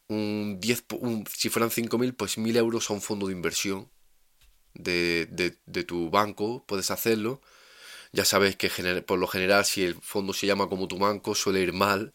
un 0.08 0.60
10, 0.60 0.86
si 1.34 1.50
fueran 1.50 1.72
5.000, 1.72 2.15
pues 2.15 2.38
1.000 2.38 2.58
euros 2.58 2.89
a 2.89 2.94
un 2.94 3.01
fondo 3.01 3.27
de 3.27 3.34
inversión 3.34 3.89
de, 4.75 5.25
de, 5.65 5.84
tu 5.84 6.10
banco, 6.10 6.65
puedes 6.68 6.92
hacerlo. 6.92 7.42
Ya 8.15 8.24
sabes 8.24 8.55
que 8.55 8.69
por 9.05 9.19
lo 9.19 9.27
general 9.27 9.65
si 9.65 9.84
el 9.84 9.95
fondo 9.95 10.31
se 10.34 10.48
llama 10.48 10.69
como 10.69 10.88
tu 10.88 10.98
banco 10.98 11.36
suele 11.36 11.60
ir 11.60 11.74
mal. 11.74 12.13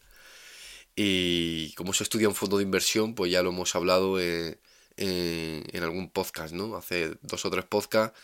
Y 0.97 1.75
como 1.75 1.93
se 1.93 2.05
estudia 2.05 2.29
un 2.29 2.35
fondo 2.35 2.57
de 2.57 2.65
inversión, 2.65 3.15
pues 3.15 3.31
ya 3.31 3.43
lo 3.43 3.51
hemos 3.51 3.75
hablado 3.75 4.19
en, 4.21 4.59
en 4.97 5.83
algún 5.83 6.11
podcast, 6.11 6.55
¿no? 6.55 6.77
Hace 6.77 7.17
dos 7.23 7.45
o 7.45 7.51
tres 7.51 7.67
podcasts 7.67 8.19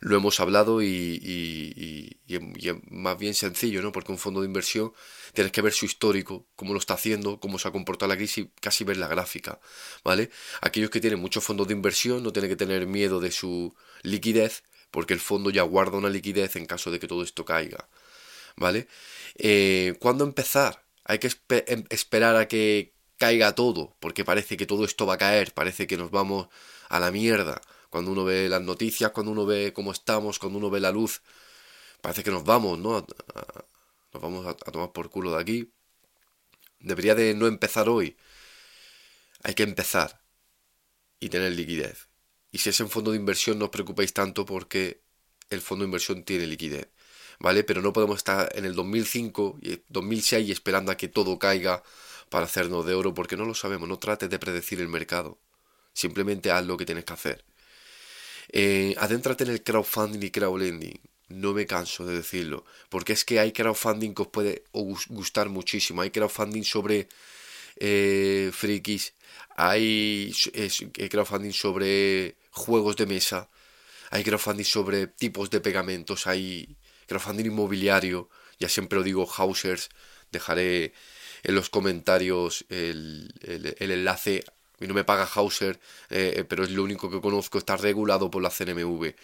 lo 0.00 0.16
hemos 0.16 0.40
hablado 0.40 0.82
y, 0.82 0.88
y, 1.22 2.20
es 2.26 2.74
más 2.90 3.18
bien 3.18 3.34
sencillo, 3.34 3.82
¿no? 3.82 3.92
Porque 3.92 4.12
un 4.12 4.18
fondo 4.18 4.40
de 4.40 4.46
inversión 4.46 4.92
tienes 5.34 5.52
que 5.52 5.60
ver 5.60 5.72
su 5.72 5.84
histórico, 5.84 6.46
cómo 6.56 6.72
lo 6.72 6.78
está 6.78 6.94
haciendo, 6.94 7.38
cómo 7.38 7.58
se 7.58 7.68
ha 7.68 7.70
comportado 7.70 8.08
la 8.08 8.16
crisis, 8.16 8.46
casi 8.60 8.84
ver 8.84 8.96
la 8.96 9.08
gráfica, 9.08 9.60
¿vale? 10.02 10.30
Aquellos 10.62 10.90
que 10.90 11.00
tienen 11.00 11.20
muchos 11.20 11.44
fondos 11.44 11.68
de 11.68 11.74
inversión 11.74 12.22
no 12.22 12.32
tienen 12.32 12.50
que 12.50 12.56
tener 12.56 12.86
miedo 12.86 13.20
de 13.20 13.30
su 13.30 13.74
liquidez, 14.02 14.62
porque 14.90 15.14
el 15.14 15.20
fondo 15.20 15.50
ya 15.50 15.62
guarda 15.62 15.98
una 15.98 16.08
liquidez 16.10 16.56
en 16.56 16.66
caso 16.66 16.90
de 16.90 16.98
que 17.00 17.08
todo 17.08 17.22
esto 17.22 17.44
caiga, 17.44 17.88
¿vale? 18.56 18.88
Eh, 19.36 19.94
¿Cuándo 20.00 20.24
empezar? 20.24 20.84
Hay 21.04 21.18
que 21.18 21.30
em, 21.66 21.84
esperar 21.90 22.36
a 22.36 22.48
que 22.48 22.94
caiga 23.18 23.54
todo, 23.54 23.96
porque 24.00 24.24
parece 24.24 24.56
que 24.56 24.66
todo 24.66 24.84
esto 24.84 25.06
va 25.06 25.14
a 25.14 25.18
caer, 25.18 25.52
parece 25.54 25.86
que 25.86 25.96
nos 25.96 26.10
vamos 26.10 26.48
a 26.88 27.00
la 27.00 27.10
mierda 27.10 27.60
cuando 27.90 28.12
uno 28.12 28.24
ve 28.24 28.48
las 28.48 28.62
noticias, 28.62 29.10
cuando 29.12 29.32
uno 29.32 29.46
ve 29.46 29.72
cómo 29.74 29.92
estamos, 29.92 30.38
cuando 30.38 30.58
uno 30.58 30.70
ve 30.70 30.80
la 30.80 30.92
luz, 30.92 31.22
parece 32.00 32.24
que 32.24 32.30
nos 32.30 32.44
vamos, 32.44 32.78
¿no? 32.78 33.06
nos 34.12 34.22
vamos 34.22 34.46
a, 34.46 34.54
tomar 34.54 34.92
por 34.92 35.10
culo 35.10 35.32
de 35.32 35.40
aquí. 35.40 35.72
Debería 36.80 37.14
de 37.14 37.34
no 37.34 37.46
empezar 37.46 37.88
hoy. 37.88 38.16
Hay 39.42 39.54
que 39.54 39.62
empezar 39.64 40.22
y 41.20 41.28
tener 41.28 41.52
liquidez. 41.52 42.09
Y 42.52 42.58
si 42.58 42.70
es 42.70 42.80
en 42.80 42.90
fondo 42.90 43.12
de 43.12 43.16
inversión, 43.16 43.58
no 43.58 43.66
os 43.66 43.70
preocupéis 43.70 44.12
tanto 44.12 44.44
porque 44.44 45.00
el 45.50 45.60
fondo 45.60 45.84
de 45.84 45.88
inversión 45.88 46.24
tiene 46.24 46.46
liquidez. 46.46 46.88
¿Vale? 47.38 47.64
Pero 47.64 47.80
no 47.80 47.92
podemos 47.92 48.18
estar 48.18 48.50
en 48.54 48.64
el 48.66 48.74
2005 48.74 49.58
y 49.62 49.80
2006 49.88 50.50
esperando 50.50 50.92
a 50.92 50.96
que 50.96 51.08
todo 51.08 51.38
caiga 51.38 51.82
para 52.28 52.44
hacernos 52.44 52.84
de 52.84 52.94
oro 52.94 53.14
porque 53.14 53.36
no 53.36 53.44
lo 53.44 53.54
sabemos. 53.54 53.88
No 53.88 53.98
trates 53.98 54.28
de 54.28 54.38
predecir 54.38 54.80
el 54.80 54.88
mercado. 54.88 55.38
Simplemente 55.94 56.50
haz 56.50 56.66
lo 56.66 56.76
que 56.76 56.84
tienes 56.84 57.04
que 57.04 57.12
hacer. 57.12 57.44
Eh, 58.52 58.94
adéntrate 58.98 59.44
en 59.44 59.50
el 59.50 59.62
crowdfunding 59.62 60.22
y 60.22 60.30
crowdlending. 60.30 61.00
No 61.28 61.52
me 61.52 61.64
canso 61.66 62.04
de 62.04 62.16
decirlo, 62.16 62.64
porque 62.88 63.12
es 63.12 63.24
que 63.24 63.38
hay 63.38 63.52
crowdfunding 63.52 64.14
que 64.14 64.22
os 64.22 64.28
puede 64.28 64.64
gustar 64.72 65.48
muchísimo. 65.48 66.02
Hay 66.02 66.10
crowdfunding 66.10 66.64
sobre 66.64 67.08
eh, 67.76 68.50
frikis, 68.52 69.14
hay 69.56 70.34
eh, 70.52 71.08
crowdfunding 71.08 71.52
sobre 71.52 72.34
juegos 72.50 72.96
de 72.96 73.06
mesa, 73.06 73.48
hay 74.10 74.24
crowdfunding 74.24 74.64
sobre 74.64 75.06
tipos 75.06 75.50
de 75.50 75.60
pegamentos, 75.60 76.26
hay 76.26 76.76
crowdfunding 77.06 77.46
inmobiliario, 77.46 78.28
ya 78.58 78.68
siempre 78.68 78.98
lo 78.98 79.04
digo, 79.04 79.26
Hausers, 79.26 79.88
dejaré 80.32 80.92
en 81.42 81.54
los 81.54 81.70
comentarios 81.70 82.64
el, 82.68 83.32
el 83.42 83.90
enlace 83.90 84.44
mí 84.80 84.88
no 84.88 84.94
me 84.94 85.04
paga 85.04 85.28
Hauser, 85.34 85.78
eh, 86.08 86.34
eh, 86.36 86.44
pero 86.44 86.64
es 86.64 86.70
lo 86.70 86.82
único 86.82 87.10
que 87.10 87.20
conozco, 87.20 87.58
está 87.58 87.76
regulado 87.76 88.30
por 88.30 88.42
la 88.42 88.50
CNMV. 88.50 89.14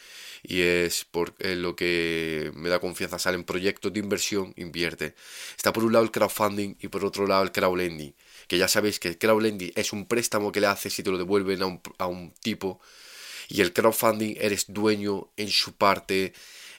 Y 0.42 0.61
es 0.61 1.04
por 1.04 1.35
lo 1.45 1.75
que 1.75 2.52
me 2.54 2.68
da 2.68 2.78
confianza. 2.78 3.18
Salen 3.18 3.42
proyectos 3.42 3.92
de 3.92 4.00
inversión, 4.00 4.52
invierte. 4.56 5.14
Está 5.56 5.73
por 5.73 5.83
un 5.83 5.92
lado 5.92 6.04
el 6.04 6.12
crowdfunding 6.12 6.76
y 6.78 6.88
por 6.88 7.04
otro 7.04 7.26
lado 7.26 7.42
el 7.42 7.52
crowdlending. 7.52 8.14
Que 8.47 8.59
ya 8.59 8.68
sabéis 8.68 9.00
que 9.00 9.09
el 9.09 9.18
crowdlending 9.18 9.73
es 9.75 9.92
un 9.92 10.06
préstamo 10.06 10.52
que 10.52 10.61
le 10.61 10.68
haces 10.68 10.97
y 10.99 11.02
te 11.02 11.11
lo 11.11 11.18
devuelven 11.18 11.62
a 11.62 11.66
un, 11.66 11.80
a 11.99 12.06
un 12.06 12.33
tipo. 12.33 12.80
Y 13.48 13.60
el 13.60 13.72
crowdfunding 13.72 14.36
eres 14.38 14.66
dueño 14.68 15.32
en 15.36 15.50
su 15.50 15.76
parte 15.76 16.32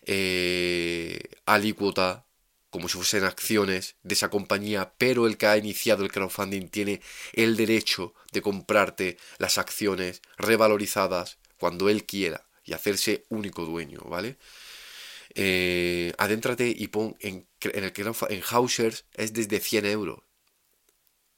eh, 0.06 1.20
alícuota 1.46 2.26
como 2.70 2.90
si 2.90 2.98
fuesen 2.98 3.24
acciones 3.24 3.96
de 4.04 4.14
esa 4.14 4.30
compañía, 4.30 4.94
pero 4.98 5.26
el 5.26 5.38
que 5.38 5.48
ha 5.48 5.58
iniciado 5.58 6.04
el 6.04 6.12
crowdfunding 6.12 6.68
tiene 6.68 7.02
el 7.34 7.56
derecho 7.56 8.14
de 8.32 8.42
comprarte 8.42 9.18
las 9.38 9.58
acciones 9.58 10.22
revalorizadas 10.38 11.38
cuando 11.58 11.90
él 11.90 12.06
quiera 12.06 12.46
y 12.66 12.74
hacerse 12.74 13.26
único 13.30 13.66
dueño, 13.66 14.02
¿vale? 14.02 14.38
Eh, 15.34 16.14
adéntrate 16.18 16.74
y 16.76 16.88
pon 16.88 17.16
en, 17.20 17.48
en 17.62 17.84
el 17.84 17.94
en 18.30 18.42
Hausers 18.42 19.06
es 19.14 19.34
desde 19.34 19.60
100 19.60 19.86
euros. 19.86 20.20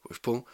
Pues 0.01 0.19
pon, 0.19 0.45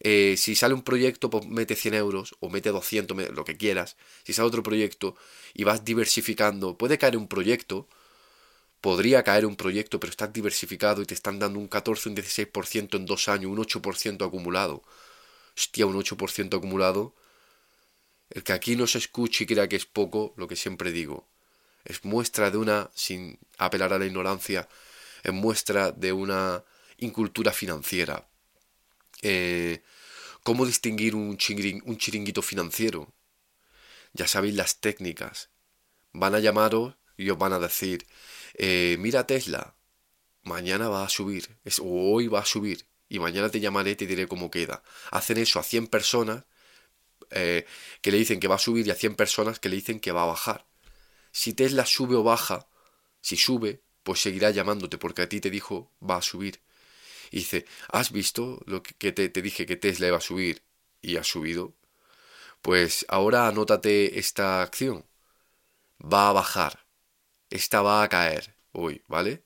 eh, 0.00 0.36
si 0.38 0.54
sale 0.54 0.74
un 0.74 0.82
proyecto, 0.82 1.28
pues 1.30 1.46
mete 1.46 1.76
100 1.76 1.94
euros 1.94 2.34
o 2.40 2.48
mete 2.48 2.70
200, 2.70 3.30
lo 3.30 3.44
que 3.44 3.56
quieras. 3.56 3.96
Si 4.24 4.32
sale 4.32 4.48
otro 4.48 4.62
proyecto 4.62 5.14
y 5.54 5.64
vas 5.64 5.84
diversificando, 5.84 6.78
puede 6.78 6.98
caer 6.98 7.16
un 7.18 7.28
proyecto, 7.28 7.86
podría 8.80 9.22
caer 9.22 9.46
un 9.46 9.56
proyecto, 9.56 10.00
pero 10.00 10.10
estás 10.10 10.32
diversificado 10.32 11.02
y 11.02 11.06
te 11.06 11.14
están 11.14 11.38
dando 11.38 11.58
un 11.58 11.68
14, 11.68 12.08
un 12.08 12.16
16% 12.16 12.96
en 12.96 13.06
dos 13.06 13.28
años, 13.28 13.50
un 13.52 13.58
8% 13.58 14.26
acumulado. 14.26 14.82
Hostia, 15.56 15.86
un 15.86 15.96
8% 15.96 16.56
acumulado. 16.56 17.14
El 18.30 18.42
que 18.44 18.52
aquí 18.52 18.76
no 18.76 18.86
se 18.86 18.98
escuche 18.98 19.44
y 19.44 19.46
crea 19.46 19.68
que 19.68 19.76
es 19.76 19.86
poco, 19.86 20.32
lo 20.36 20.48
que 20.48 20.56
siempre 20.56 20.92
digo, 20.92 21.28
es 21.84 22.04
muestra 22.04 22.50
de 22.50 22.58
una, 22.58 22.90
sin 22.94 23.38
apelar 23.58 23.92
a 23.92 23.98
la 23.98 24.06
ignorancia, 24.06 24.68
es 25.22 25.32
muestra 25.32 25.92
de 25.92 26.12
una 26.12 26.64
incultura 26.98 27.52
financiera. 27.52 28.29
Eh, 29.22 29.82
¿Cómo 30.42 30.66
distinguir 30.66 31.14
un, 31.14 31.36
chiringuito 31.36 32.42
financiero? 32.42 33.12
Ya 34.12 34.26
sabéis 34.26 34.54
las 34.54 34.80
técnicas. 34.80 35.50
Van 36.12 36.34
a 36.34 36.40
llamaros 36.40 36.94
y 37.16 37.30
os 37.30 37.38
van 37.38 37.52
a 37.52 37.58
decir, 37.58 38.06
eh, 38.54 38.96
mira 38.98 39.26
Tesla, 39.26 39.76
mañana 40.42 40.88
va 40.88 41.04
a 41.04 41.08
subir, 41.08 41.58
es, 41.64 41.78
o 41.78 41.84
hoy 41.84 42.26
va 42.26 42.40
a 42.40 42.46
subir, 42.46 42.86
y 43.08 43.18
mañana 43.18 43.50
te 43.50 43.60
llamaré 43.60 43.92
y 43.92 43.96
te 43.96 44.06
diré 44.06 44.26
cómo 44.26 44.50
queda. 44.50 44.82
Hacen 45.10 45.36
eso 45.36 45.60
a 45.60 45.62
100 45.62 45.88
personas 45.88 46.44
eh, 47.30 47.66
que 48.00 48.10
le 48.10 48.18
dicen 48.18 48.40
que 48.40 48.48
va 48.48 48.56
a 48.56 48.58
subir 48.58 48.86
y 48.86 48.90
a 48.90 48.94
100 48.94 49.14
personas 49.14 49.60
que 49.60 49.68
le 49.68 49.76
dicen 49.76 50.00
que 50.00 50.12
va 50.12 50.22
a 50.22 50.26
bajar. 50.26 50.66
Si 51.32 51.52
Tesla 51.52 51.86
sube 51.86 52.16
o 52.16 52.22
baja, 52.22 52.66
si 53.20 53.36
sube, 53.36 53.82
pues 54.02 54.20
seguirá 54.20 54.50
llamándote 54.50 54.98
porque 54.98 55.22
a 55.22 55.28
ti 55.28 55.40
te 55.40 55.50
dijo 55.50 55.92
va 56.02 56.16
a 56.16 56.22
subir. 56.22 56.60
Y 57.30 57.38
dice, 57.40 57.66
¿has 57.88 58.12
visto 58.12 58.60
lo 58.66 58.82
que 58.82 59.12
te, 59.12 59.28
te 59.28 59.42
dije 59.42 59.66
que 59.66 59.76
Tesla 59.76 60.08
iba 60.08 60.18
a 60.18 60.20
subir 60.20 60.62
y 61.02 61.16
ha 61.16 61.24
subido? 61.24 61.74
Pues 62.62 63.06
ahora 63.08 63.48
anótate 63.48 64.18
esta 64.18 64.62
acción. 64.62 65.06
Va 66.00 66.30
a 66.30 66.32
bajar 66.32 66.80
esta 67.50 67.82
va 67.82 68.02
a 68.02 68.08
caer 68.08 68.54
hoy, 68.72 69.02
¿vale? 69.08 69.42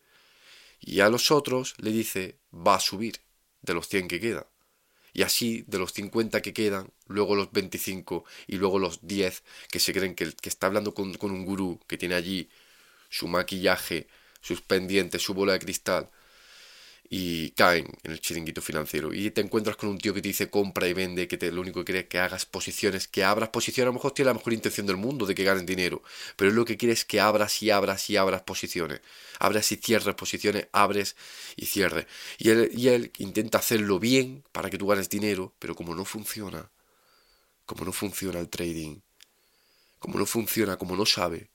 Y 0.80 1.00
a 1.00 1.08
los 1.08 1.30
otros 1.30 1.74
le 1.78 1.90
dice, 1.90 2.38
va 2.52 2.76
a 2.76 2.80
subir 2.80 3.20
de 3.62 3.74
los 3.74 3.88
100 3.88 4.08
que 4.08 4.20
quedan. 4.20 4.46
Y 5.14 5.22
así, 5.22 5.64
de 5.68 5.78
los 5.78 5.92
50 5.92 6.42
que 6.42 6.52
quedan, 6.52 6.92
luego 7.06 7.36
los 7.36 7.52
25 7.52 8.24
y 8.46 8.56
luego 8.56 8.78
los 8.78 9.06
10 9.06 9.44
que 9.70 9.80
se 9.80 9.92
creen 9.92 10.14
que, 10.14 10.32
que 10.34 10.48
está 10.48 10.66
hablando 10.66 10.94
con, 10.94 11.14
con 11.14 11.30
un 11.30 11.44
gurú 11.46 11.80
que 11.88 11.98
tiene 11.98 12.16
allí 12.16 12.50
su 13.10 13.28
maquillaje, 13.28 14.08
sus 14.40 14.60
pendientes, 14.62 15.22
su 15.22 15.34
bola 15.34 15.54
de 15.54 15.60
cristal, 15.60 16.10
y 17.08 17.50
caen 17.50 17.86
en 18.02 18.12
el 18.12 18.20
chiringuito 18.20 18.62
financiero. 18.62 19.12
Y 19.12 19.30
te 19.30 19.40
encuentras 19.40 19.76
con 19.76 19.88
un 19.90 19.98
tío 19.98 20.14
que 20.14 20.22
te 20.22 20.28
dice 20.28 20.50
compra 20.50 20.88
y 20.88 20.92
vende, 20.94 21.28
que 21.28 21.36
te, 21.36 21.52
lo 21.52 21.60
único 21.60 21.80
que 21.80 21.84
quiere 21.84 22.00
es 22.00 22.06
que 22.08 22.18
hagas 22.18 22.46
posiciones, 22.46 23.08
que 23.08 23.24
abras 23.24 23.50
posiciones. 23.50 23.88
A 23.88 23.90
lo 23.90 23.94
mejor 23.94 24.12
tiene 24.12 24.28
la 24.28 24.34
mejor 24.34 24.52
intención 24.52 24.86
del 24.86 24.96
mundo 24.96 25.26
de 25.26 25.34
que 25.34 25.44
ganen 25.44 25.66
dinero, 25.66 26.02
pero 26.36 26.50
es 26.50 26.56
lo 26.56 26.64
que 26.64 26.76
quiere 26.76 26.92
es 26.94 27.04
que 27.04 27.20
abras 27.20 27.62
y 27.62 27.70
abras 27.70 28.08
y 28.10 28.16
abras 28.16 28.42
posiciones. 28.42 29.00
Abras 29.38 29.70
y 29.72 29.76
cierres 29.76 30.14
posiciones, 30.14 30.68
abres 30.72 31.16
y 31.56 31.66
cierres. 31.66 32.06
Y 32.38 32.50
él, 32.50 32.70
y 32.74 32.88
él 32.88 33.12
intenta 33.18 33.58
hacerlo 33.58 33.98
bien 33.98 34.44
para 34.52 34.70
que 34.70 34.78
tú 34.78 34.86
ganes 34.86 35.08
dinero, 35.08 35.54
pero 35.58 35.74
como 35.74 35.94
no 35.94 36.04
funciona, 36.04 36.70
como 37.66 37.84
no 37.84 37.92
funciona 37.92 38.40
el 38.40 38.48
trading, 38.48 39.00
como 39.98 40.18
no 40.18 40.26
funciona, 40.26 40.76
como 40.76 40.96
no 40.96 41.06
sabe, 41.06 41.50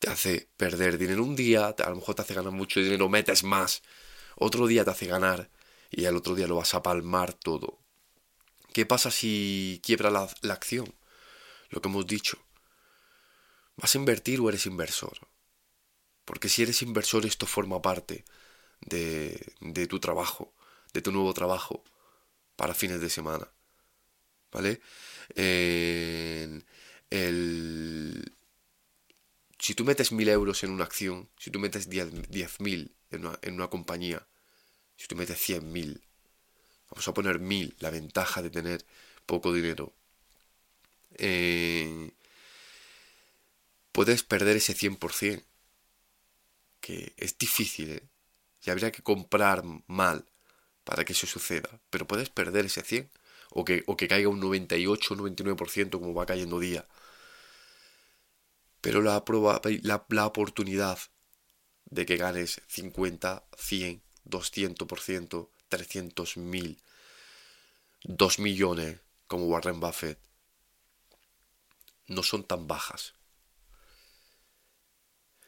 te 0.00 0.10
hace 0.10 0.48
perder 0.56 0.98
dinero 0.98 1.22
un 1.22 1.36
día, 1.36 1.68
a 1.68 1.90
lo 1.90 1.96
mejor 1.96 2.14
te 2.16 2.22
hace 2.22 2.34
ganar 2.34 2.52
mucho 2.52 2.80
dinero, 2.80 3.08
metes 3.08 3.44
más, 3.44 3.82
otro 4.34 4.66
día 4.66 4.84
te 4.84 4.90
hace 4.90 5.06
ganar 5.06 5.50
y 5.90 6.06
al 6.06 6.16
otro 6.16 6.34
día 6.34 6.48
lo 6.48 6.56
vas 6.56 6.74
a 6.74 6.82
palmar 6.82 7.34
todo. 7.34 7.78
¿Qué 8.72 8.86
pasa 8.86 9.10
si 9.10 9.80
quiebra 9.84 10.10
la, 10.10 10.28
acción? 10.52 10.94
Lo 11.68 11.82
que 11.82 11.88
hemos 11.88 12.06
dicho. 12.06 12.38
¿Vas 13.76 13.94
a 13.94 13.98
invertir 13.98 14.40
o 14.40 14.48
eres 14.48 14.66
inversor? 14.66 15.28
Porque 16.24 16.48
si 16.48 16.62
eres 16.62 16.82
inversor 16.82 17.26
esto 17.26 17.46
forma 17.46 17.82
parte 17.82 18.24
de, 18.80 19.54
de 19.60 19.86
tu 19.86 20.00
trabajo, 20.00 20.54
de 20.92 21.02
tu 21.02 21.12
nuevo 21.12 21.34
trabajo 21.34 21.84
para 22.56 22.74
fines 22.74 23.00
de 23.00 23.10
semana. 23.10 23.48
¿Vale? 24.52 24.80
el, 25.36 26.64
si 29.60 29.74
tú 29.74 29.84
metes 29.84 30.10
mil 30.10 30.28
euros 30.28 30.64
en 30.64 30.70
una 30.70 30.84
acción, 30.84 31.28
si 31.38 31.50
tú 31.50 31.58
metes 31.58 31.88
diez 31.88 32.60
mil 32.60 32.94
en 33.10 33.26
una, 33.26 33.38
en 33.42 33.54
una 33.54 33.68
compañía, 33.68 34.26
si 34.96 35.06
tú 35.06 35.16
metes 35.16 35.38
cien 35.38 35.70
mil, 35.70 36.02
vamos 36.90 37.06
a 37.06 37.14
poner 37.14 37.40
mil, 37.40 37.76
la 37.78 37.90
ventaja 37.90 38.42
de 38.42 38.50
tener 38.50 38.84
poco 39.26 39.52
dinero, 39.52 39.92
eh, 41.18 42.10
puedes 43.92 44.22
perder 44.22 44.56
ese 44.56 44.74
100%, 44.74 45.44
que 46.80 47.12
es 47.18 47.36
difícil, 47.36 47.90
¿eh? 47.90 48.02
y 48.64 48.70
habría 48.70 48.90
que 48.90 49.02
comprar 49.02 49.62
mal 49.86 50.24
para 50.84 51.04
que 51.04 51.12
eso 51.12 51.26
suceda, 51.26 51.68
pero 51.90 52.06
puedes 52.06 52.30
perder 52.30 52.64
ese 52.64 52.82
100, 52.82 53.10
o 53.50 53.64
que, 53.64 53.84
o 53.86 53.96
que 53.96 54.08
caiga 54.08 54.30
un 54.30 54.40
98 54.40 55.14
o 55.14 55.16
99% 55.18 55.90
como 55.90 56.14
va 56.14 56.24
cayendo 56.24 56.58
día 56.58 56.86
pero 58.80 59.02
la, 59.02 59.22
la, 59.82 60.06
la 60.08 60.26
oportunidad 60.26 60.98
de 61.86 62.06
que 62.06 62.16
ganes 62.16 62.62
50, 62.68 63.44
100, 63.56 64.02
200%, 64.28 65.48
300 65.68 66.36
mil, 66.36 66.82
2 68.04 68.38
millones 68.38 69.00
como 69.26 69.46
Warren 69.46 69.80
Buffett, 69.80 70.18
no 72.06 72.22
son 72.22 72.44
tan 72.44 72.66
bajas. 72.66 73.14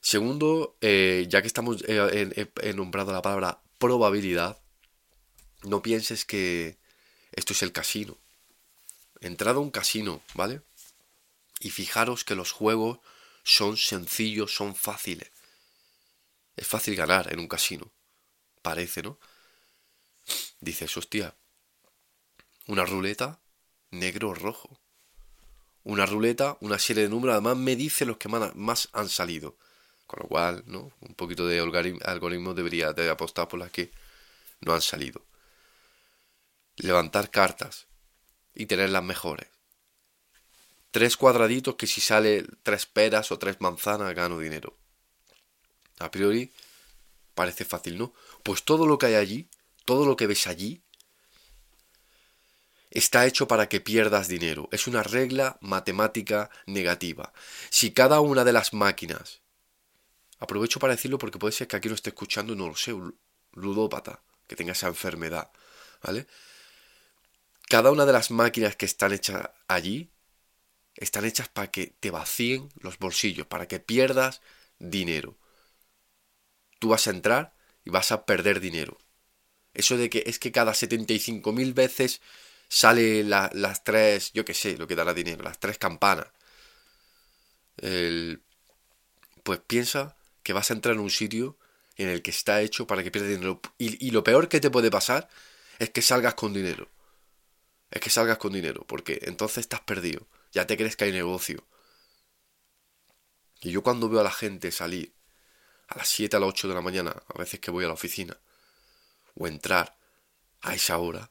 Segundo, 0.01 0.77
eh, 0.81 1.27
ya 1.29 1.43
que 1.43 1.47
estamos 1.47 1.85
eh, 1.87 2.51
he 2.61 2.73
nombrado 2.75 3.13
la 3.13 3.23
palabra 3.23 3.63
probabilidad, 3.79 4.61
no 5.63 5.81
pienses 5.81 6.25
que 6.25 6.79
esto 7.33 7.53
es 7.53 7.63
el 7.63 7.73
casino. 7.73 8.19
Entrad 9.21 9.57
a 9.57 9.61
un 9.61 9.71
casino, 9.71 10.21
¿vale? 10.35 10.63
Y 11.61 11.71
fijaros 11.71 12.25
que 12.25 12.35
los 12.35 12.51
juegos 12.51 12.99
son 13.43 13.77
sencillos, 13.77 14.55
son 14.55 14.75
fáciles. 14.75 15.31
Es 16.57 16.67
fácil 16.67 16.95
ganar 16.95 17.33
en 17.33 17.41
un 17.41 17.49
casino. 17.49 17.93
Parece, 18.63 19.03
¿no? 19.03 19.19
Dices, 20.61 20.97
hostia, 20.97 21.35
una 22.67 22.85
ruleta 22.85 23.41
negro 23.91 24.31
o 24.31 24.35
rojo. 24.35 24.81
Una 25.85 26.07
ruleta, 26.07 26.57
una 26.61 26.79
serie 26.79 27.05
de 27.05 27.09
números, 27.09 27.35
además 27.35 27.57
me 27.57 27.75
dice 27.75 28.07
los 28.07 28.17
que 28.17 28.29
más 28.29 28.89
han 28.93 29.09
salido. 29.09 29.57
Con 30.07 30.21
lo 30.23 30.29
cual, 30.29 30.63
¿no? 30.67 30.93
Un 31.01 31.15
poquito 31.15 31.47
de 31.47 31.59
algoritmo 31.59 32.55
debería 32.55 32.93
de 32.93 33.11
apostar 33.11 33.49
por 33.49 33.59
las 33.59 33.71
que 33.71 33.91
no 34.61 34.75
han 34.75 34.83
salido. 34.83 35.25
Levantar 36.77 37.31
cartas 37.31 37.87
y 38.55 38.67
tener 38.67 38.91
las 38.91 39.03
mejores 39.03 39.49
tres 40.93 41.17
cuadraditos 41.17 41.75
que 41.75 41.89
si 41.89 42.01
sale 42.01 42.47
tres 42.63 42.87
peras 42.87 43.33
o 43.33 43.39
tres 43.39 43.61
manzanas 43.61 44.15
gano 44.15 44.39
dinero. 44.39 44.77
A 45.99 46.11
priori 46.11 46.53
parece 47.35 47.65
fácil, 47.65 47.99
¿no? 47.99 48.13
Pues 48.45 48.63
todo 48.63 48.87
lo 48.87 48.99
que 48.99 49.07
hay 49.07 49.15
allí, 49.15 49.49
todo 49.85 50.05
lo 50.07 50.17
que 50.17 50.27
ves 50.27 50.47
allí, 50.47 50.83
está 52.91 53.27
hecho 53.27 53.49
para 53.49 53.69
que 53.69 53.81
pierdas 53.81 54.29
dinero. 54.29 54.69
Es 54.71 54.87
una 54.87 55.03
regla 55.03 55.57
matemática 55.63 56.51
negativa. 56.67 57.33
Si 57.71 57.93
cada 57.93 58.21
una 58.21 58.45
de 58.45 58.53
las 58.53 58.75
máquinas, 58.75 59.41
aprovecho 60.39 60.79
para 60.79 60.95
decirlo 60.95 61.17
porque 61.17 61.39
puede 61.39 61.53
ser 61.53 61.69
que 61.69 61.77
aquí 61.77 61.89
lo 61.89 61.95
esté 61.95 62.11
escuchando, 62.11 62.55
no 62.55 62.69
lo 62.69 62.77
sé, 62.77 62.93
un 62.93 63.19
ludópata, 63.53 64.21
que 64.47 64.57
tenga 64.57 64.73
esa 64.73 64.89
enfermedad, 64.89 65.51
¿vale? 66.03 66.27
Cada 67.69 67.91
una 67.91 68.05
de 68.05 68.13
las 68.13 68.31
máquinas 68.31 68.77
que 68.77 68.85
están 68.85 69.13
hechas 69.13 69.49
allí 69.69 70.11
están 70.97 71.25
hechas 71.25 71.49
para 71.49 71.71
que 71.71 71.95
te 72.01 72.11
vacíen 72.11 72.69
los 72.81 72.99
bolsillos, 72.99 73.47
para 73.47 73.67
que 73.69 73.81
pierdas 73.81 74.41
dinero. 74.79 75.37
Tú 76.79 76.89
vas 76.91 77.07
a 77.07 77.11
entrar 77.11 77.55
y 77.85 77.91
vas 77.91 78.13
a 78.13 78.27
perder 78.27 78.61
dinero. 78.61 78.99
Eso 79.75 79.97
de 79.97 80.11
que 80.11 80.25
es 80.27 80.39
que 80.39 80.53
cada 80.53 80.73
75.000 80.73 81.75
veces 81.75 82.21
sale 82.69 83.25
las 83.25 83.85
tres, 83.85 84.33
yo 84.33 84.45
qué 84.45 84.55
sé, 84.55 84.77
lo 84.77 84.87
que 84.87 84.97
dará 84.97 85.15
dinero, 85.15 85.45
las 85.45 85.59
tres 85.59 85.79
campanas. 85.79 86.29
pues 89.43 89.61
piensa 89.67 90.17
que 90.43 90.53
vas 90.53 90.71
a 90.71 90.75
entrar 90.75 90.95
en 90.95 91.01
un 91.01 91.11
sitio 91.11 91.57
en 91.97 92.09
el 92.09 92.23
que 92.23 92.31
está 92.31 92.61
hecho 92.63 92.87
para 92.87 93.03
que 93.03 93.11
pierdas 93.11 93.31
dinero. 93.31 93.61
Y 93.79 94.11
lo 94.11 94.25
peor 94.25 94.49
que 94.49 94.61
te 94.61 94.71
puede 94.71 94.91
pasar 94.91 95.29
es 95.79 95.91
que 95.91 96.03
salgas 96.03 96.35
con 96.35 96.53
dinero. 96.53 96.89
Es 97.91 98.01
que 98.01 98.11
salgas 98.11 98.39
con 98.39 98.53
dinero, 98.53 98.85
porque 98.87 99.21
entonces 99.23 99.59
estás 99.59 99.81
perdido 99.81 100.27
ya 100.53 100.67
te 100.67 100.77
crees 100.77 100.97
que 100.97 101.05
hay 101.05 101.13
negocio. 101.13 101.67
Y 103.61 103.71
yo 103.71 103.83
cuando 103.83 104.09
veo 104.09 104.21
a 104.21 104.25
la 104.25 104.31
gente 104.31 104.71
salir 104.71 105.15
a 105.89 105.99
las 105.99 106.09
7 106.09 106.37
a 106.37 106.41
las 106.41 106.49
8 106.49 106.69
de 106.69 106.75
la 106.75 106.81
mañana, 106.81 107.23
a 107.27 107.39
veces 107.39 107.61
que 107.61 107.71
voy 107.71 107.85
a 107.85 107.89
la 107.89 107.95
oficina, 107.95 108.39
o 109.35 109.47
entrar 109.47 109.99
a 110.61 110.75
esa 110.75 110.99
hora, 110.99 111.31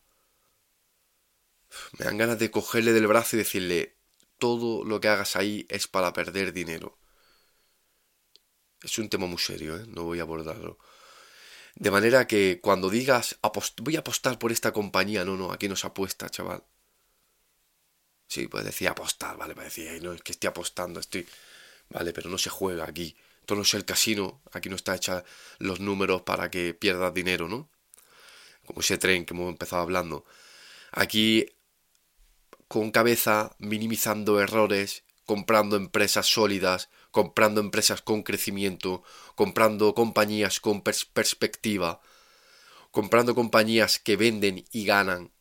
me 1.97 2.05
dan 2.05 2.17
ganas 2.17 2.39
de 2.39 2.51
cogerle 2.51 2.93
del 2.93 3.07
brazo 3.07 3.35
y 3.35 3.39
decirle, 3.39 3.97
todo 4.37 4.83
lo 4.83 4.99
que 4.99 5.07
hagas 5.07 5.35
ahí 5.35 5.65
es 5.69 5.87
para 5.87 6.13
perder 6.13 6.51
dinero. 6.53 6.97
Es 8.81 8.97
un 8.97 9.09
tema 9.09 9.27
muy 9.27 9.37
serio, 9.37 9.77
¿eh? 9.77 9.85
no 9.87 10.03
voy 10.03 10.19
a 10.19 10.23
abordarlo. 10.23 10.79
De 11.75 11.91
manera 11.91 12.27
que 12.27 12.59
cuando 12.61 12.89
digas, 12.89 13.37
voy 13.81 13.95
a 13.95 13.99
apostar 13.99 14.39
por 14.39 14.51
esta 14.51 14.73
compañía, 14.73 15.23
no, 15.23 15.37
no, 15.37 15.51
aquí 15.51 15.69
no 15.69 15.75
se 15.75 15.87
apuesta, 15.87 16.29
chaval. 16.29 16.63
Sí, 18.31 18.47
pues 18.47 18.63
decía 18.63 18.91
apostar, 18.91 19.35
vale, 19.35 19.53
pues 19.53 19.75
decía, 19.75 19.91
no, 20.01 20.13
es 20.13 20.21
que 20.21 20.31
estoy 20.31 20.47
apostando, 20.47 21.01
estoy... 21.01 21.27
Vale, 21.89 22.13
pero 22.13 22.29
no 22.29 22.37
se 22.37 22.49
juega 22.49 22.85
aquí. 22.85 23.13
Esto 23.41 23.55
no 23.55 23.63
es 23.63 23.73
el 23.73 23.83
casino, 23.83 24.41
aquí 24.53 24.69
no 24.69 24.77
está 24.77 24.95
hecha 24.95 25.25
los 25.59 25.81
números 25.81 26.21
para 26.21 26.49
que 26.49 26.73
pierdas 26.73 27.13
dinero, 27.13 27.49
¿no? 27.49 27.69
Como 28.65 28.79
ese 28.79 28.97
tren 28.97 29.25
que 29.25 29.33
hemos 29.33 29.49
empezado 29.49 29.81
hablando. 29.81 30.23
Aquí, 30.91 31.45
con 32.69 32.91
cabeza, 32.91 33.53
minimizando 33.59 34.39
errores, 34.39 35.03
comprando 35.25 35.75
empresas 35.75 36.27
sólidas, 36.27 36.89
comprando 37.11 37.59
empresas 37.59 38.01
con 38.01 38.23
crecimiento, 38.23 39.03
comprando 39.35 39.93
compañías 39.93 40.61
con 40.61 40.83
perspectiva, 40.83 42.01
comprando 42.91 43.35
compañías 43.35 43.99
que 43.99 44.15
venden 44.15 44.63
y 44.71 44.85
ganan, 44.85 45.31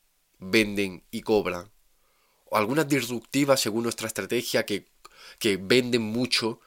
venden 0.41 1.05
y 1.13 1.21
cobran 1.21 1.71
algunas 2.53 2.89
disruptivas 2.89 3.61
según 3.61 3.85
nuestra 3.85 4.07
estrategia 4.07 4.67
que, 4.67 4.87
que 5.39 5.57
venden 5.57 6.03
mucho, 6.03 6.61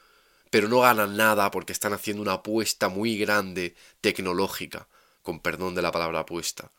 pero 0.50 0.68
no 0.68 0.80
ganan 0.80 1.16
nada 1.16 1.50
porque 1.50 1.72
están 1.72 1.92
haciendo 1.92 2.22
una 2.22 2.34
apuesta 2.34 2.88
muy 2.88 3.18
grande 3.18 3.74
tecnológica, 4.00 4.88
con 5.22 5.40
perdón 5.40 5.74
de 5.74 5.82
la 5.82 5.92
palabra 5.92 6.20
apuesta. 6.20 6.70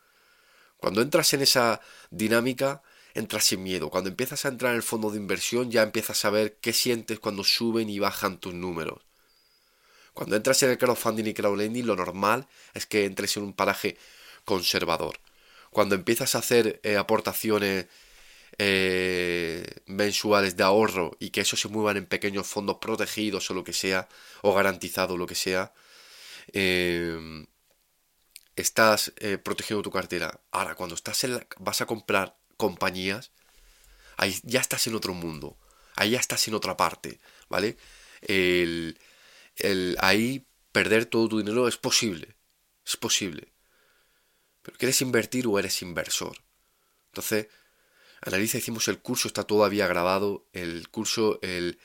Cuando 0.78 1.02
entras 1.02 1.32
en 1.34 1.42
esa 1.42 1.80
dinámica, 2.10 2.82
entras 3.14 3.44
sin 3.44 3.62
miedo. 3.62 3.90
Cuando 3.90 4.10
empiezas 4.10 4.44
a 4.44 4.48
entrar 4.48 4.72
en 4.72 4.76
el 4.76 4.82
fondo 4.82 5.10
de 5.10 5.18
inversión, 5.18 5.70
ya 5.70 5.82
empiezas 5.82 6.24
a 6.24 6.30
ver 6.30 6.56
qué 6.60 6.72
sientes 6.72 7.18
cuando 7.18 7.44
suben 7.44 7.88
y 7.88 7.98
bajan 7.98 8.38
tus 8.38 8.54
números. 8.54 9.02
Cuando 10.12 10.36
entras 10.36 10.62
en 10.62 10.70
el 10.70 10.78
crowdfunding 10.78 11.26
y 11.26 11.34
crowdlending, 11.34 11.86
lo 11.86 11.96
normal 11.96 12.46
es 12.72 12.86
que 12.86 13.04
entres 13.04 13.36
en 13.36 13.42
un 13.42 13.52
paraje 13.52 13.98
conservador. 14.44 15.18
Cuando 15.70 15.94
empiezas 15.94 16.34
a 16.34 16.38
hacer 16.38 16.80
eh, 16.82 16.96
aportaciones 16.96 17.86
eh, 18.58 19.64
mensuales 19.86 20.56
de 20.56 20.64
ahorro 20.64 21.16
y 21.20 21.30
que 21.30 21.42
eso 21.42 21.56
se 21.56 21.68
muevan 21.68 21.96
en 21.96 22.06
pequeños 22.06 22.46
fondos 22.46 22.78
protegidos 22.78 23.50
o 23.50 23.54
lo 23.54 23.64
que 23.64 23.72
sea, 23.72 24.08
o 24.42 24.54
garantizado 24.54 25.16
lo 25.16 25.26
que 25.26 25.34
sea, 25.34 25.72
eh, 26.52 27.46
estás 28.56 29.12
protegiendo 29.42 29.82
tu 29.82 29.90
cartera. 29.90 30.40
Ahora, 30.50 30.74
cuando 30.74 30.94
estás 30.94 31.22
en 31.24 31.46
vas 31.58 31.80
a 31.80 31.86
comprar 31.86 32.38
compañías, 32.56 33.32
ahí 34.16 34.34
ya 34.42 34.60
estás 34.60 34.86
en 34.86 34.94
otro 34.94 35.14
mundo, 35.14 35.58
ahí 35.96 36.10
ya 36.10 36.20
estás 36.20 36.48
en 36.48 36.54
otra 36.54 36.76
parte, 36.76 37.20
¿vale? 37.48 37.76
El, 38.22 38.98
el, 39.56 39.96
ahí 40.00 40.46
perder 40.72 41.06
todo 41.06 41.28
tu 41.28 41.38
dinero 41.38 41.68
es 41.68 41.76
posible, 41.76 42.36
es 42.84 42.96
posible. 42.96 43.52
Pero 44.62 44.78
¿quieres 44.78 45.00
invertir 45.00 45.46
o 45.46 45.58
eres 45.58 45.80
inversor? 45.82 46.36
Entonces, 47.06 47.48
analiza, 48.22 48.58
hicimos 48.58 48.88
el 48.88 48.98
curso, 48.98 49.28
está 49.28 49.44
todavía 49.44 49.86
grabado, 49.86 50.46
el 50.52 50.88
curso 50.88 51.38
el, 51.42 51.78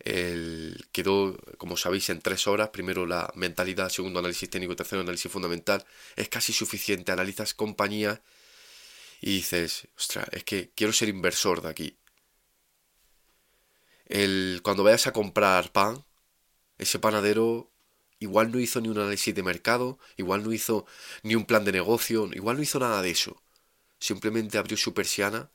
el, 0.00 0.86
quedó, 0.92 1.36
como 1.58 1.76
sabéis, 1.76 2.08
en 2.10 2.20
tres 2.20 2.46
horas. 2.46 2.70
Primero 2.70 3.06
la 3.06 3.30
mentalidad, 3.34 3.88
segundo 3.88 4.20
análisis 4.20 4.48
técnico, 4.50 4.76
tercero 4.76 5.02
análisis 5.02 5.30
fundamental. 5.30 5.84
Es 6.16 6.28
casi 6.28 6.52
suficiente. 6.52 7.12
Analizas 7.12 7.54
compañía 7.54 8.22
y 9.20 9.36
dices, 9.36 9.88
ostras, 9.96 10.28
es 10.32 10.44
que 10.44 10.70
quiero 10.74 10.92
ser 10.92 11.08
inversor 11.08 11.62
de 11.62 11.68
aquí. 11.68 11.98
El, 14.06 14.60
cuando 14.62 14.84
vayas 14.84 15.06
a 15.06 15.12
comprar 15.12 15.70
pan, 15.72 16.04
ese 16.78 16.98
panadero 16.98 17.70
igual 18.20 18.50
no 18.50 18.58
hizo 18.58 18.80
ni 18.80 18.88
un 18.88 18.98
análisis 18.98 19.34
de 19.34 19.42
mercado, 19.42 19.98
igual 20.16 20.42
no 20.44 20.52
hizo 20.52 20.86
ni 21.22 21.34
un 21.34 21.44
plan 21.44 21.64
de 21.64 21.72
negocio, 21.72 22.28
igual 22.32 22.56
no 22.56 22.62
hizo 22.62 22.78
nada 22.78 23.02
de 23.02 23.10
eso. 23.10 23.42
Simplemente 23.98 24.58
abrió 24.58 24.76
su 24.76 24.94
persiana 24.94 25.50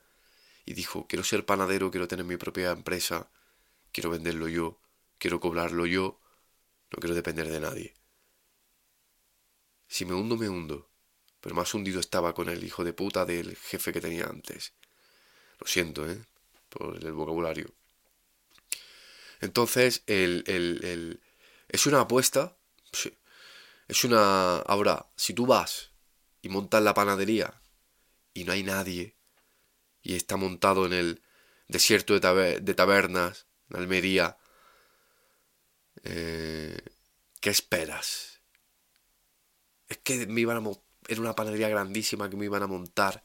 y 0.66 0.74
dijo, 0.74 1.08
quiero 1.08 1.24
ser 1.24 1.46
panadero, 1.46 1.92
quiero 1.92 2.08
tener 2.08 2.26
mi 2.26 2.38
propia 2.38 2.72
empresa, 2.72 3.30
quiero 3.92 4.10
venderlo 4.10 4.48
yo, 4.48 4.80
quiero 5.18 5.40
cobrarlo 5.40 5.86
yo, 5.86 6.20
no 6.92 7.00
quiero 7.00 7.16
depender 7.16 7.50
de 7.50 7.60
nadie. 7.60 7.94
Si 9.88 10.06
me 10.06 10.14
hundo, 10.14 10.38
me 10.38 10.50
hundo 10.50 10.94
pero 11.44 11.56
más 11.56 11.74
hundido 11.74 12.00
estaba 12.00 12.34
con 12.34 12.48
el 12.48 12.64
hijo 12.64 12.86
de 12.86 12.94
puta 12.94 13.26
del 13.26 13.58
jefe 13.58 13.92
que 13.92 14.00
tenía 14.00 14.28
antes. 14.28 14.72
Lo 15.60 15.68
siento, 15.68 16.10
¿eh? 16.10 16.24
Por 16.70 17.04
el 17.04 17.12
vocabulario. 17.12 17.76
Entonces, 19.42 20.04
el, 20.08 20.46
el, 20.48 21.20
es 21.68 21.86
una 21.86 22.00
apuesta. 22.00 22.56
Sí. 22.94 23.14
Es 23.90 24.06
una... 24.06 24.60
Ahora, 24.60 25.08
si 25.18 25.34
tú 25.34 25.46
vas 25.46 25.92
y 26.42 26.48
montas 26.48 26.82
la 26.82 26.94
panadería 26.94 27.62
y 28.34 28.46
no 28.46 28.54
hay 28.54 28.64
nadie 28.64 29.18
y 30.04 30.16
está 30.16 30.36
montado 30.36 30.86
en 30.86 30.94
el 30.94 31.22
desierto 31.68 32.20
de, 32.20 32.60
de 32.60 32.74
tabernas, 32.76 33.48
en 33.70 33.78
Almería, 33.78 34.38
eh, 36.04 36.80
¿qué 37.40 37.50
esperas? 37.50 38.42
Es 39.88 39.98
que 40.00 40.28
me 40.28 40.42
iban 40.42 40.58
a 40.58 40.72
era 41.08 41.22
una 41.22 41.36
panadería 41.36 41.70
grandísima 41.70 42.30
que 42.30 42.38
me 42.38 42.46
iban 42.46 42.64
a 42.64 42.68
montar. 42.68 43.24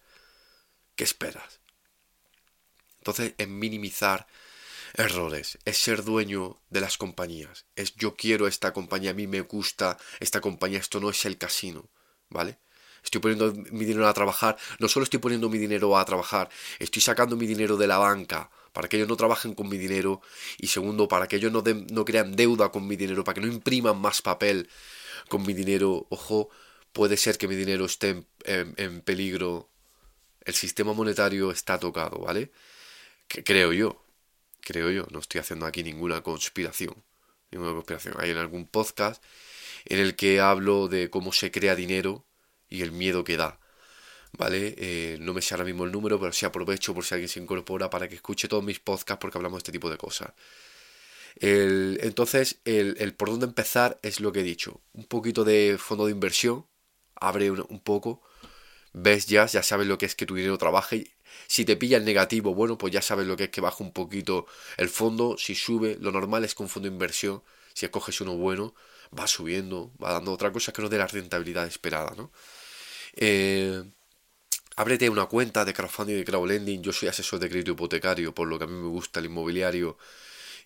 ¿Qué 0.97 1.05
esperas? 1.05 1.61
Entonces, 2.99 3.35
es 3.39 3.49
minimizar 3.49 4.27
errores, 4.95 5.59
es 5.65 5.79
ser 5.79 6.03
dueño 6.03 6.61
de 6.71 6.81
las 6.81 6.99
compañías, 6.99 7.67
es 7.77 7.95
yo 7.95 8.17
quiero 8.17 8.47
esta 8.47 8.73
compañía, 8.73 9.11
a 9.11 9.15
mí 9.15 9.27
me 9.27 9.43
gusta 9.43 9.99
esta 10.19 10.41
compañía, 10.41 10.79
esto 10.79 10.99
no 10.99 11.11
es 11.11 11.25
el 11.25 11.39
casino, 11.39 11.89
¿vale? 12.31 12.59
Estoy 13.09 13.23
poniendo 13.23 13.55
mi 13.73 13.87
dinero 13.87 14.07
a 14.07 14.13
trabajar, 14.13 14.59
no 14.79 14.87
solo 14.87 15.05
estoy 15.05 15.19
poniendo 15.19 15.49
mi 15.49 15.57
dinero 15.57 15.97
a 15.97 16.05
trabajar, 16.05 16.51
estoy 16.79 17.01
sacando 17.01 17.37
mi 17.37 17.47
dinero 17.47 17.79
de 17.79 17.87
la 17.87 17.97
banca 17.97 18.51
para 18.75 18.87
que 18.87 18.99
ellos 18.99 19.09
no 19.09 19.17
trabajen 19.17 19.55
con 19.55 19.67
mi 19.67 19.79
dinero 19.79 20.21
y 20.59 20.67
segundo, 20.67 21.09
para 21.09 21.27
que 21.27 21.37
ellos 21.37 21.51
no, 21.51 21.65
no 21.91 22.05
crean 22.05 22.37
deuda 22.37 22.71
con 22.71 22.87
mi 22.87 22.97
dinero, 22.97 23.25
para 23.25 23.37
que 23.37 23.41
no 23.41 23.47
impriman 23.47 23.99
más 23.99 24.21
papel 24.21 24.69
con 25.31 25.47
mi 25.47 25.55
dinero, 25.55 26.07
ojo, 26.11 26.51
puede 26.93 27.17
ser 27.17 27.39
que 27.39 27.49
mi 27.49 27.57
dinero 27.57 27.87
esté 27.87 28.27
en, 28.45 29.01
peligro, 29.01 29.71
el 30.45 30.55
sistema 30.55 30.93
monetario 30.93 31.51
está 31.51 31.79
tocado, 31.79 32.19
¿vale? 32.19 32.53
Que 33.27 33.43
creo 33.43 33.73
yo, 33.73 34.05
creo 34.61 34.91
yo, 34.91 35.07
no 35.11 35.21
estoy 35.21 35.41
haciendo 35.41 35.65
aquí 35.65 35.83
ninguna 35.83 36.23
conspiración, 36.23 36.95
ninguna 37.51 37.73
conspiración. 37.73 38.17
Hay 38.19 38.33
en 38.33 38.37
algún 38.37 38.67
podcast 38.67 39.25
en 39.87 39.99
el 39.99 40.15
que 40.15 40.41
hablo 40.41 40.89
de 40.89 41.09
cómo 41.09 41.33
se 41.33 41.51
crea 41.51 41.75
dinero 41.75 42.28
y 42.69 42.83
el 42.83 42.93
miedo 42.93 43.25
que 43.25 43.37
da. 43.37 43.59
¿Vale? 44.33 44.75
Eh, 44.79 45.19
no 45.21 45.33
me 45.35 45.43
sé 45.43 45.55
ahora 45.55 45.65
mismo 45.65 45.85
el 45.85 45.93
número, 45.93 46.21
pero 46.21 46.33
sí 46.33 46.45
aprovecho 46.47 46.95
por 46.95 47.05
si 47.05 47.15
alguien 47.15 47.29
se 47.29 47.41
incorpora 47.41 47.91
para 47.91 48.09
que 48.09 48.17
escuche 48.17 48.49
todos 48.49 48.63
mis 48.63 48.79
podcasts 48.79 49.21
porque 49.21 49.39
hablamos 49.39 49.59
de 49.59 49.61
este 49.61 49.73
tipo 49.73 49.91
de 49.91 49.97
cosas. 49.97 50.33
entonces, 51.41 52.59
el, 52.65 52.97
el, 53.01 53.15
por 53.15 53.31
dónde 53.31 53.47
empezar 53.47 53.99
es 54.03 54.21
lo 54.21 54.33
que 54.33 54.41
he 54.41 54.43
dicho. 54.43 54.81
Un 54.93 55.05
poquito 55.07 55.45
de 55.45 55.77
fondo 55.79 56.07
de 56.07 56.13
inversión, 56.13 56.67
abre 57.21 57.51
un, 57.51 57.81
poco, 57.81 58.23
ves 58.93 59.27
ya, 59.27 59.47
ya 59.47 59.63
sabes 59.63 59.87
lo 59.87 59.99
que 59.99 60.07
es 60.07 60.15
que 60.15 60.27
tu 60.27 60.35
dinero 60.35 60.59
trabaje. 60.59 61.17
Si 61.47 61.65
te 61.65 61.77
pilla 61.77 61.99
el 61.99 62.05
negativo, 62.05 62.55
bueno, 62.55 62.79
pues 62.79 62.93
ya 62.93 63.03
sabes 63.03 63.27
lo 63.27 63.37
que 63.37 63.45
es 63.45 63.51
que 63.51 63.61
baja 63.61 63.83
un 63.85 63.93
poquito 63.93 64.47
el 64.77 64.89
fondo. 64.89 65.37
Si 65.39 65.55
sube, 65.55 65.97
lo 66.01 66.13
normal 66.13 66.45
es 66.45 66.55
con 66.55 66.69
fondo 66.69 66.89
de 66.89 66.95
inversión. 66.95 67.43
Si 67.75 67.87
escoges 67.87 68.21
uno 68.21 68.37
bueno, 68.37 68.75
va 69.17 69.27
subiendo, 69.27 69.93
va 70.03 70.13
dando 70.13 70.33
otra 70.33 70.53
cosa 70.53 70.73
que 70.73 70.83
no 70.83 70.89
de 70.89 70.99
la 70.99 71.07
rentabilidad 71.07 71.67
esperada, 71.67 72.15
¿no? 72.17 72.33
Eh, 73.19 73.83
ábrete 74.77 75.11
una 75.11 75.27
cuenta 75.27 75.65
de 75.65 75.75
crowdfunding 75.75 76.15
y 76.17 76.19
de 76.19 76.25
crowdlending. 76.25 76.83
Yo 76.83 76.93
soy 76.93 77.09
asesor 77.09 77.39
de 77.41 77.49
crédito 77.51 77.73
hipotecario, 77.73 78.35
por 78.35 78.49
lo 78.49 78.59
que 78.59 78.65
a 78.65 78.69
mí 78.69 78.75
me 78.75 78.89
gusta 78.89 79.21
el 79.21 79.27
inmobiliario 79.27 79.99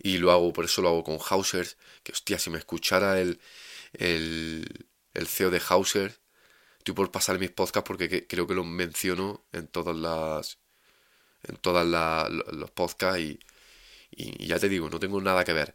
y 0.00 0.18
lo 0.18 0.32
hago, 0.32 0.52
por 0.52 0.64
eso 0.66 0.82
lo 0.82 0.88
hago 0.90 1.04
con 1.04 1.18
Hausers. 1.20 1.76
Que 2.04 2.12
hostia, 2.12 2.38
si 2.40 2.50
me 2.50 2.58
escuchara 2.58 3.20
el, 3.20 3.40
el, 3.94 4.86
el 5.14 5.26
CEO 5.28 5.50
de 5.50 5.60
Hausers, 5.68 6.20
Estoy 6.78 6.94
por 6.94 7.10
pasar 7.12 7.38
mis 7.38 7.50
podcasts 7.50 7.86
porque 7.88 8.26
creo 8.28 8.46
que 8.46 8.54
lo 8.54 8.64
menciono 8.64 9.44
en 9.52 9.68
todas 9.68 9.96
las. 9.96 10.58
en 11.44 11.56
todas 11.56 11.86
los 12.52 12.70
podcasts 12.72 13.20
y, 13.20 13.38
ya 14.46 14.58
te 14.58 14.68
digo, 14.68 14.90
no 14.90 15.00
tengo 15.00 15.20
nada 15.20 15.44
que 15.44 15.52
ver. 15.52 15.74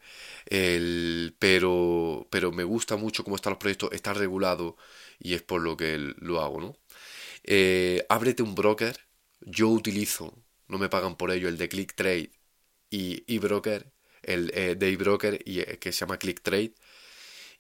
Pero, 1.40 2.28
pero 2.30 2.52
me 2.52 2.63
gusta 2.63 2.96
mucho 2.98 3.24
cómo 3.24 3.36
están 3.36 3.52
los 3.52 3.60
proyectos, 3.60 3.92
está 3.94 4.13
regulado 4.13 4.78
y 5.20 5.34
es 5.36 5.42
por 5.44 5.62
lo 5.62 5.78
que 5.78 5.98
lo 5.98 6.42
hago, 6.42 6.60
¿no? 6.62 6.78
Eh, 7.44 8.06
ábrete 8.10 8.44
un 8.44 8.56
broker. 8.56 8.98
Yo 9.42 9.70
utilizo, 9.70 10.34
no 10.68 10.78
me 10.78 10.90
pagan 10.90 11.16
por 11.18 11.32
ello, 11.32 11.48
el 11.50 11.58
de 11.58 11.70
ClickTrade 11.70 12.32
y 12.90 13.24
eBroker, 13.28 13.92
el 14.24 14.52
eh, 14.56 14.76
de 14.76 14.90
eBroker 14.92 15.42
y, 15.46 15.60
eh, 15.62 15.80
que 15.80 15.92
se 15.92 16.02
llama 16.02 16.18
ClickTrade 16.18 16.74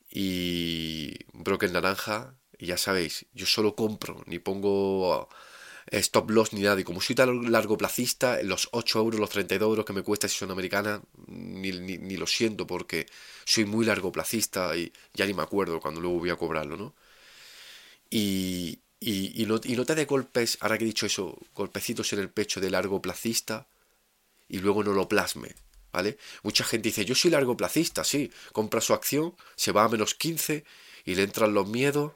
y 0.09 1.15
broker 1.33 1.71
naranja 1.71 2.35
y 2.57 2.67
ya 2.67 2.77
sabéis, 2.77 3.25
yo 3.33 3.45
solo 3.45 3.75
compro, 3.75 4.23
ni 4.25 4.39
pongo 4.39 5.29
eh, 5.91 5.99
stop 5.99 6.29
loss 6.31 6.53
ni 6.53 6.61
nada. 6.61 6.79
Y 6.79 6.83
como 6.83 7.01
soy 7.01 7.15
tan 7.15 7.51
largo 7.51 7.77
placista, 7.77 8.41
los 8.43 8.69
8 8.71 8.99
euros, 8.99 9.19
los 9.19 9.29
32 9.29 9.69
euros 9.69 9.85
que 9.85 9.93
me 9.93 10.03
cuesta 10.03 10.27
si 10.27 10.37
son 10.37 10.51
americana, 10.51 11.01
ni, 11.27 11.71
ni, 11.71 12.17
lo 12.17 12.27
siento 12.27 12.67
porque 12.67 13.07
soy 13.45 13.65
muy 13.65 13.85
largo 13.85 14.11
placista 14.11 14.75
y 14.77 14.91
ya 15.13 15.25
ni 15.25 15.33
me 15.33 15.43
acuerdo 15.43 15.79
cuando 15.79 16.01
luego 16.01 16.19
voy 16.19 16.29
a 16.29 16.35
cobrarlo, 16.35 16.77
¿no? 16.77 16.95
Y, 18.09 18.79
y, 18.99 19.41
y, 19.41 19.45
no, 19.45 19.59
y 19.63 19.75
te 19.85 19.95
de 19.95 20.05
golpes, 20.05 20.57
ahora 20.61 20.77
que 20.77 20.83
he 20.83 20.87
dicho 20.87 21.05
eso, 21.05 21.37
golpecitos 21.53 22.11
en 22.13 22.19
el 22.19 22.29
pecho 22.29 22.59
de 22.61 22.69
largo 22.69 23.01
placista 23.01 23.67
y 24.47 24.59
luego 24.59 24.83
no 24.83 24.93
lo 24.93 25.09
plasme, 25.09 25.55
¿vale? 25.91 26.17
Mucha 26.43 26.63
gente 26.63 26.89
dice, 26.89 27.05
yo 27.05 27.15
soy 27.15 27.31
largo 27.31 27.57
placista, 27.57 28.03
sí, 28.03 28.31
compra 28.53 28.81
su 28.81 28.93
acción, 28.93 29.35
se 29.55 29.71
va 29.71 29.83
a 29.83 29.89
menos 29.89 30.15
15 30.15 30.63
y 31.05 31.15
le 31.15 31.23
entran 31.23 31.53
los 31.53 31.67
miedos 31.67 32.13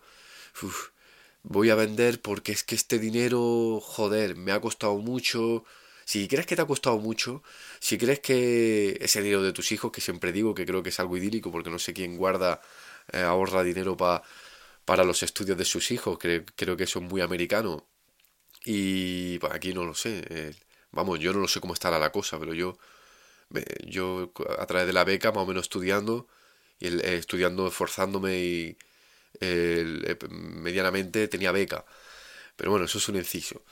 voy 1.43 1.69
a 1.69 1.75
vender 1.75 2.21
porque 2.21 2.51
es 2.51 2.63
que 2.63 2.75
este 2.75 2.99
dinero, 2.99 3.79
joder, 3.81 4.35
me 4.35 4.51
ha 4.51 4.61
costado 4.61 4.97
mucho. 4.97 5.65
Si 6.05 6.27
crees 6.27 6.45
que 6.45 6.55
te 6.55 6.61
ha 6.61 6.65
costado 6.67 6.97
mucho, 6.99 7.43
si 7.79 7.97
crees 7.97 8.19
que 8.19 8.97
ese 9.01 9.21
dinero 9.21 9.43
de 9.43 9.53
tus 9.53 9.71
hijos, 9.71 9.91
que 9.91 10.01
siempre 10.01 10.31
digo 10.31 10.53
que 10.53 10.65
creo 10.65 10.83
que 10.83 10.89
es 10.89 10.99
algo 10.99 11.17
idílico 11.17 11.51
porque 11.51 11.69
no 11.69 11.79
sé 11.79 11.93
quién 11.93 12.17
guarda, 12.17 12.61
eh, 13.11 13.21
ahorra 13.21 13.63
dinero 13.63 13.95
para 13.97 14.23
los 15.05 15.23
estudios 15.23 15.57
de 15.57 15.65
sus 15.65 15.91
hijos, 15.91 16.17
creo, 16.19 16.43
creo 16.55 16.77
que 16.77 16.83
eso 16.83 16.99
es 16.99 17.05
muy 17.05 17.21
americano. 17.21 17.87
Y 18.65 19.39
pues, 19.39 19.53
aquí 19.53 19.73
no 19.73 19.85
lo 19.85 19.93
sé. 19.95 20.55
Vamos, 20.91 21.19
yo 21.19 21.33
no 21.33 21.39
lo 21.39 21.47
sé 21.47 21.61
cómo 21.61 21.73
estará 21.73 21.99
la 21.99 22.11
cosa, 22.11 22.39
pero 22.39 22.53
yo, 22.53 22.77
yo 23.85 24.31
a 24.59 24.65
través 24.67 24.87
de 24.87 24.93
la 24.93 25.03
beca, 25.03 25.31
más 25.31 25.43
o 25.43 25.45
menos 25.47 25.63
estudiando, 25.63 26.27
y 26.79 26.87
eh, 26.87 27.17
estudiando, 27.17 27.67
esforzándome 27.67 28.39
y 28.39 28.77
eh, 29.41 30.17
medianamente 30.29 31.27
tenía 31.27 31.51
beca. 31.51 31.85
Pero 32.55 32.71
bueno, 32.71 32.85
eso 32.85 32.97
es 32.99 33.09
un 33.09 33.17
inciso. 33.17 33.63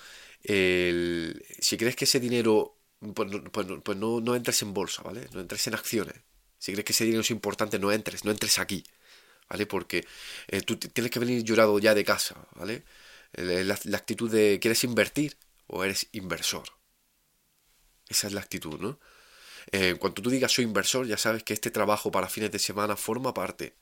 si 0.43 1.77
crees 1.77 1.95
que 1.95 2.05
ese 2.05 2.19
dinero, 2.19 2.77
pues, 3.15 3.29
pues, 3.51 3.67
pues, 3.83 3.97
no, 3.97 4.21
no 4.21 4.35
entres 4.35 4.61
en 4.61 4.73
bolsa, 4.73 5.03
¿vale? 5.03 5.27
No 5.33 5.41
entres 5.41 5.67
en 5.67 5.75
acciones. 5.75 6.15
Si 6.57 6.71
crees 6.73 6.85
que 6.85 6.93
ese 6.93 7.05
dinero 7.05 7.21
es 7.21 7.31
importante, 7.31 7.79
no 7.79 7.91
entres, 7.91 8.25
no 8.25 8.31
entres 8.31 8.59
aquí. 8.59 8.83
¿Vale? 9.49 9.65
Porque 9.65 10.05
eh, 10.47 10.61
tú 10.61 10.77
tienes 10.77 11.11
que 11.11 11.19
venir 11.19 11.43
llorado 11.43 11.77
ya 11.79 11.93
de 11.93 12.05
casa, 12.05 12.35
¿vale? 12.55 12.83
La, 13.33 13.75
actitud 13.95 14.31
de 14.31 14.59
¿quieres 14.59 14.83
invertir 14.83 15.37
o 15.67 15.83
eres 15.83 16.07
inversor? 16.13 16.69
Esa 18.07 18.27
es 18.27 18.33
la 18.33 18.41
actitud, 18.41 18.79
¿no? 18.79 18.99
Eh, 19.71 19.95
cuando 19.99 20.21
tú 20.21 20.29
digas 20.29 20.51
soy 20.51 20.65
inversor, 20.65 21.05
ya 21.05 21.17
sabes 21.17 21.43
que 21.43 21.53
este 21.53 21.69
trabajo 21.69 22.11
para 22.11 22.27
fines 22.27 22.51
de 22.51 22.59
semana 22.59 22.95
forma 22.95 23.33
parte 23.33 23.75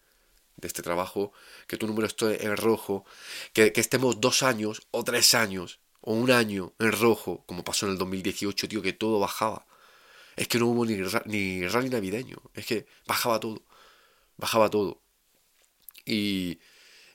de 0.58 0.68
este 0.68 0.82
trabajo, 0.82 1.32
que 1.68 1.78
tu 1.78 1.88
número 1.88 2.08
esté 2.08 2.46
en 2.46 2.58
rojo, 2.58 3.06
que, 3.54 3.72
que 3.72 3.82
estemos 3.82 4.20
dos 4.20 4.44
años 4.44 4.88
o 4.92 5.04
tres 5.04 5.34
años 5.34 5.80
o 6.02 6.14
un 6.14 6.32
año 6.32 6.74
en 6.80 6.92
rojo, 6.92 7.44
como 7.46 7.64
pasó 7.64 7.86
en 7.86 7.94
el 7.94 7.98
2018, 7.98 8.68
tío, 8.68 8.82
que 8.82 8.94
todo 8.94 9.20
bajaba. 9.20 9.66
Es 10.36 10.48
que 10.48 10.60
no 10.60 10.68
hubo 10.68 10.86
ni, 10.86 10.98
ni 11.26 11.68
rally 11.68 11.90
navideño, 11.90 12.38
es 12.54 12.66
que 12.66 12.86
bajaba 13.08 13.40
todo, 13.40 13.64
bajaba 14.38 14.70
todo. 14.70 15.02
Y, 16.08 16.60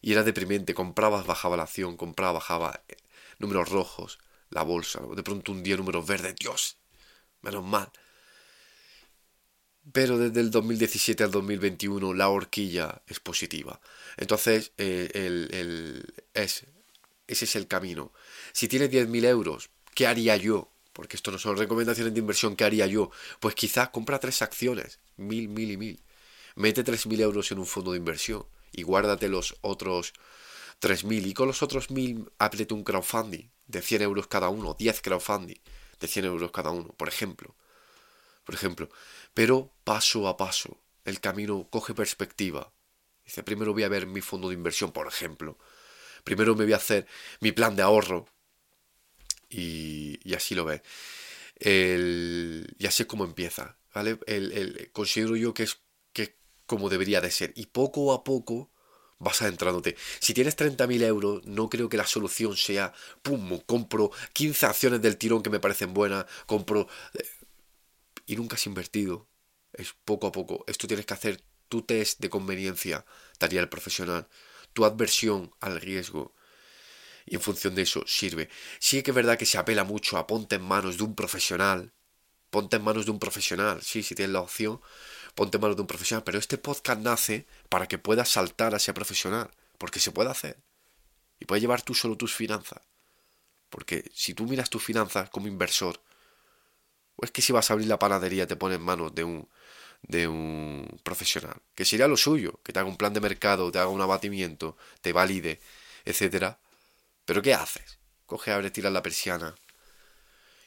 y 0.03 0.13
era 0.13 0.23
deprimente, 0.23 0.75
comprabas, 0.75 1.27
bajaba 1.27 1.57
la 1.57 1.63
acción, 1.63 1.97
compraba, 1.97 2.33
bajaba 2.33 2.85
eh, 2.89 2.97
números 3.39 3.71
rojos, 3.71 4.19
la 4.51 4.63
bolsa, 4.63 5.01
de 5.17 5.23
pronto 5.23 5.51
un 5.51 5.63
día 5.63 5.77
números 5.77 6.07
verdes, 6.07 6.37
Dios, 6.37 6.77
menos 7.41 7.65
mal. 7.65 7.91
Pero 9.93 10.19
desde 10.19 10.41
el 10.41 10.51
2017 10.51 11.25
al 11.25 11.31
2021 11.31 12.15
la 12.15 12.29
horquilla 12.29 13.03
es 13.07 13.19
positiva. 13.19 13.81
Entonces, 14.17 14.73
eh, 14.77 15.11
el, 15.15 16.05
es, 16.35 16.67
ese 17.27 17.45
es 17.47 17.57
el 17.57 17.67
camino. 17.67 18.13
Si 18.53 18.69
tienes 18.69 18.91
10.000 18.91 19.25
euros, 19.25 19.71
¿qué 19.95 20.07
haría 20.07 20.37
yo? 20.37 20.71
Porque 20.93 21.17
esto 21.17 21.31
no 21.33 21.39
son 21.39 21.57
recomendaciones 21.57 22.13
de 22.13 22.21
inversión, 22.21 22.55
¿qué 22.55 22.65
haría 22.65 22.87
yo? 22.87 23.11
Pues 23.41 23.55
quizás 23.55 23.89
compra 23.89 24.21
tres 24.21 24.43
acciones, 24.43 25.01
mil, 25.17 25.49
mil 25.49 25.71
y 25.71 25.77
mil. 25.79 26.03
Mete 26.55 26.85
3.000 26.85 27.21
euros 27.21 27.51
en 27.51 27.59
un 27.59 27.67
fondo 27.67 27.93
de 27.93 27.99
inversión 27.99 28.45
y 28.73 28.83
guárdate 28.83 29.29
los 29.29 29.57
otros 29.61 30.15
3.000 30.81 31.27
y 31.27 31.35
con 31.35 31.47
los 31.47 31.63
otros 31.63 31.91
1.000 31.91 32.33
apriete 32.39 32.75
un 32.75 32.85
crowdfunding 32.85 33.51
de 33.67 33.83
100 33.83 34.03
euros 34.03 34.27
cada 34.27 34.49
uno, 34.49 34.75
10 34.79 35.01
crowdfunding 35.01 35.61
de 36.01 36.09
100 36.09 36.25
euros 36.25 36.51
cada 36.51 36.71
uno, 36.71 36.89
por 36.97 37.09
ejemplo. 37.09 37.55
Por 38.45 38.57
ejemplo, 38.57 38.89
pero 39.35 39.73
paso 39.85 40.27
a 40.27 40.37
paso, 40.37 40.83
el 41.05 41.21
camino 41.21 41.69
coge 41.71 41.95
perspectiva. 41.95 42.73
Dice, 43.25 43.45
primero 43.45 43.73
voy 43.73 43.85
a 43.85 43.89
ver 43.89 44.07
mi 44.07 44.21
fondo 44.21 44.49
de 44.49 44.55
inversión, 44.55 44.91
por 44.91 45.07
ejemplo. 45.07 45.59
Primero 46.25 46.57
me 46.57 46.65
voy 46.65 46.73
a 46.73 46.77
hacer 46.77 47.07
mi 47.41 47.53
plan 47.53 47.77
de 47.77 47.83
ahorro, 47.83 48.27
y, 49.53 50.35
así 50.35 50.55
lo 50.55 50.65
ves. 50.65 50.83
El, 51.57 52.75
y 52.79 52.87
así 52.87 53.05
es 53.05 53.07
como 53.07 53.25
empieza, 53.25 53.77
¿vale? 53.95 54.19
El, 54.27 54.91
considero 54.93 55.37
yo 55.37 55.55
que 55.55 55.65
es 55.65 55.79
como 56.67 56.89
debería 56.89 57.21
de 57.21 57.31
ser. 57.31 57.53
Y 57.57 57.67
poco 57.67 58.13
a 58.13 58.25
poco 58.25 58.71
vas 59.19 59.43
adentrándote. 59.43 59.97
Si 60.21 60.35
tienes 60.35 60.57
30.000 60.57 61.03
euros, 61.03 61.47
no 61.47 61.69
creo 61.69 61.89
que 61.89 61.97
la 61.97 62.07
solución 62.07 62.57
sea, 62.57 62.93
pum, 63.23 63.61
compro 63.67 64.11
15 64.33 64.67
acciones 64.67 65.01
del 65.01 65.17
tirón 65.17 65.43
que 65.43 65.51
me 65.51 65.61
parecen 65.61 65.95
buenas, 65.95 66.27
compro... 66.47 66.89
Eh, 67.15 67.25
y 68.27 68.37
nunca 68.37 68.57
has 68.57 68.67
invertido. 68.67 69.29
Es 69.73 69.95
poco 70.05 70.27
a 70.27 70.33
poco. 70.33 70.65
Esto 70.67 70.87
tienes 70.87 71.07
que 71.07 71.15
hacer 71.15 71.43
tu 71.69 71.83
test 71.83 72.21
de 72.21 72.29
conveniencia, 72.29 73.07
daría 73.39 73.61
el 73.61 73.69
profesional, 73.69 74.29
tu 74.75 74.85
adversión 74.85 75.55
al 75.61 75.81
riesgo, 75.81 76.35
y 77.25 77.37
en 77.37 77.41
función 77.41 77.75
de 77.75 77.83
eso 77.83 78.05
sirve. 78.07 78.49
Sí 78.79 79.03
que 79.03 79.11
es 79.11 79.15
verdad 79.15 79.39
que 79.39 79.47
se 79.47 79.59
apela 79.59 79.85
mucho 79.85 80.19
a 80.19 80.27
ponte 80.27 80.57
en 80.57 80.63
manos 80.63 80.99
de 80.99 81.05
un 81.05 81.15
profesional. 81.15 81.93
Ponte 82.51 82.77
en 82.77 82.85
manos 82.85 83.07
de 83.07 83.13
un 83.13 83.19
profesional, 83.19 83.81
sí, 83.81 84.03
si 84.03 84.15
tienes 84.15 84.35
la 84.35 84.41
opción, 84.41 84.83
ponte 85.35 85.59
manos 85.59 85.77
de 85.77 85.83
un 85.83 85.89
profesional. 85.89 86.25
Pero 86.25 86.39
este 86.39 86.59
podcast 86.59 87.01
nace 87.01 87.47
para 87.69 87.87
que 87.87 87.99
puedas 87.99 88.29
saltar 88.29 88.75
a 88.75 88.77
ese 88.79 88.93
profesional, 88.93 89.51
porque 89.79 90.01
se 90.01 90.13
puede 90.13 90.31
hacer. 90.31 90.59
Y 91.41 91.45
puedes 91.45 91.63
llevar 91.63 91.83
tú 91.83 91.95
solo 91.95 92.17
tus 92.17 92.35
finanzas. 92.35 92.81
Porque 93.71 94.11
si 94.15 94.35
tú 94.35 94.45
miras 94.47 94.71
tus 94.71 94.85
finanzas 94.85 95.31
como 95.31 95.49
inversor, 95.49 96.01
o 97.17 97.25
es 97.25 97.31
que 97.31 97.43
si 97.43 97.53
vas 97.53 97.71
a 97.71 97.75
abrir 97.75 97.89
la 97.89 97.99
panadería 97.99 98.47
te 98.47 98.57
pones 98.57 98.79
en 98.79 98.85
manos 98.85 99.15
de 99.15 99.25
un, 99.25 99.49
de 100.03 100.29
un 100.29 101.01
profesional, 101.03 101.57
que 101.75 101.85
sería 101.85 102.09
lo 102.09 102.17
suyo, 102.17 102.61
que 102.63 102.73
te 102.73 102.79
haga 102.79 102.89
un 102.89 102.97
plan 102.97 103.13
de 103.13 103.21
mercado, 103.21 103.73
te 103.73 103.79
haga 103.79 103.89
un 103.89 104.01
abatimiento, 104.01 104.77
te 105.01 105.13
valide, 105.13 105.61
etcétera, 106.05 106.59
pero 107.25 107.43
¿qué 107.43 107.55
haces? 107.55 107.99
Coge, 108.27 108.53
abre, 108.53 108.71
tira 108.71 108.91
la 108.91 109.03
persiana 109.03 109.55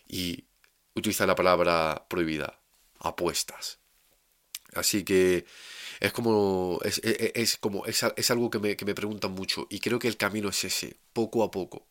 y 0.08 0.46
utiliza 0.94 1.26
la 1.26 1.36
palabra 1.36 2.06
prohibida, 2.10 2.60
apuestas. 3.00 3.80
Así 4.76 5.04
que 5.04 5.46
es 6.00 6.12
como 6.12 6.80
es, 6.84 7.58
como 7.58 7.86
es, 7.86 8.32
algo 8.32 8.50
que 8.50 8.60
me, 8.60 8.76
que 8.76 8.86
me 8.86 8.96
preguntan 8.96 9.32
mucho 9.32 9.68
y 9.70 9.80
creo 9.80 10.00
que 10.00 10.08
el 10.08 10.18
camino 10.18 10.50
es 10.50 10.64
ese, 10.64 10.98
poco 11.14 11.44
a 11.44 11.52
poco, 11.52 11.86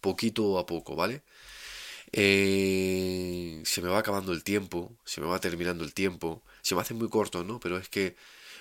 poquito 0.00 0.58
a 0.58 0.66
poco, 0.66 0.96
¿vale? 0.96 1.22
Eh, 2.12 3.62
se 3.64 3.82
me 3.82 3.88
va 3.88 3.98
acabando 3.98 4.32
el 4.32 4.44
tiempo, 4.44 4.96
se 5.04 5.20
me 5.20 5.26
va 5.26 5.40
terminando 5.40 5.84
el 5.84 5.94
tiempo, 5.94 6.42
se 6.62 6.74
me 6.74 6.82
hace 6.82 6.94
muy 6.94 7.08
corto, 7.08 7.44
¿no? 7.44 7.60
Pero 7.60 7.78
es 7.78 7.88
que 7.88 8.16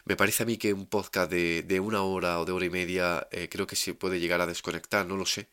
me 0.05 0.15
parece 0.15 0.43
a 0.43 0.45
mí 0.45 0.57
que 0.57 0.73
un 0.73 0.88
podcast 0.88 1.31
de, 1.31 1.63
de 1.63 1.79
una 1.79 2.03
hora 2.03 2.39
o 2.39 2.45
de 2.45 2.51
hora 2.51 2.65
y 2.65 2.69
media 2.69 3.27
eh, 3.31 3.49
creo 3.49 3.67
que 3.67 3.75
se 3.75 3.93
puede 3.93 4.19
llegar 4.19 4.41
a 4.41 4.47
desconectar, 4.47 5.05
no 5.05 5.17
lo 5.17 5.25
sé. 5.25 5.47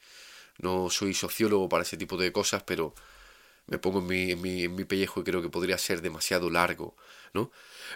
No 0.59 0.91
soy 0.91 1.15
sociólogo 1.15 1.69
para 1.69 1.83
ese 1.85 1.97
tipo 1.97 2.17
de 2.17 2.33
cosas, 2.33 2.63
pero 2.65 2.95
me 3.69 3.79
pongo 3.79 4.01
en 4.01 4.07
mi, 4.07 4.31
en 4.33 4.41
mi, 4.41 4.65
en 4.65 4.75
mi 4.75 4.85
pellejo 4.85 5.21
y 5.21 5.25
creo 5.25 5.43
que 5.43 5.49
podría 5.51 5.79
ser 5.79 6.03
demasiado 6.03 6.51
largo, 6.51 6.97
¿no? 7.35 7.51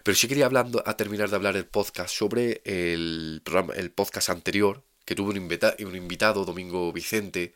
Pero 0.05 0.15
sí 0.15 0.29
quería 0.29 0.47
hablando, 0.47 0.83
a 0.87 0.97
terminar 0.97 1.31
de 1.31 1.37
hablar 1.37 1.57
el 1.57 1.67
podcast 1.67 2.15
sobre 2.15 2.63
el 2.65 3.43
programa, 3.45 3.75
el 3.75 3.91
podcast 3.91 4.31
anterior, 4.31 4.85
que 5.05 5.15
tuve 5.15 5.31
un, 5.31 5.37
invita, 5.37 5.75
un 5.81 5.97
invitado, 5.97 6.45
Domingo 6.45 6.93
Vicente. 6.93 7.55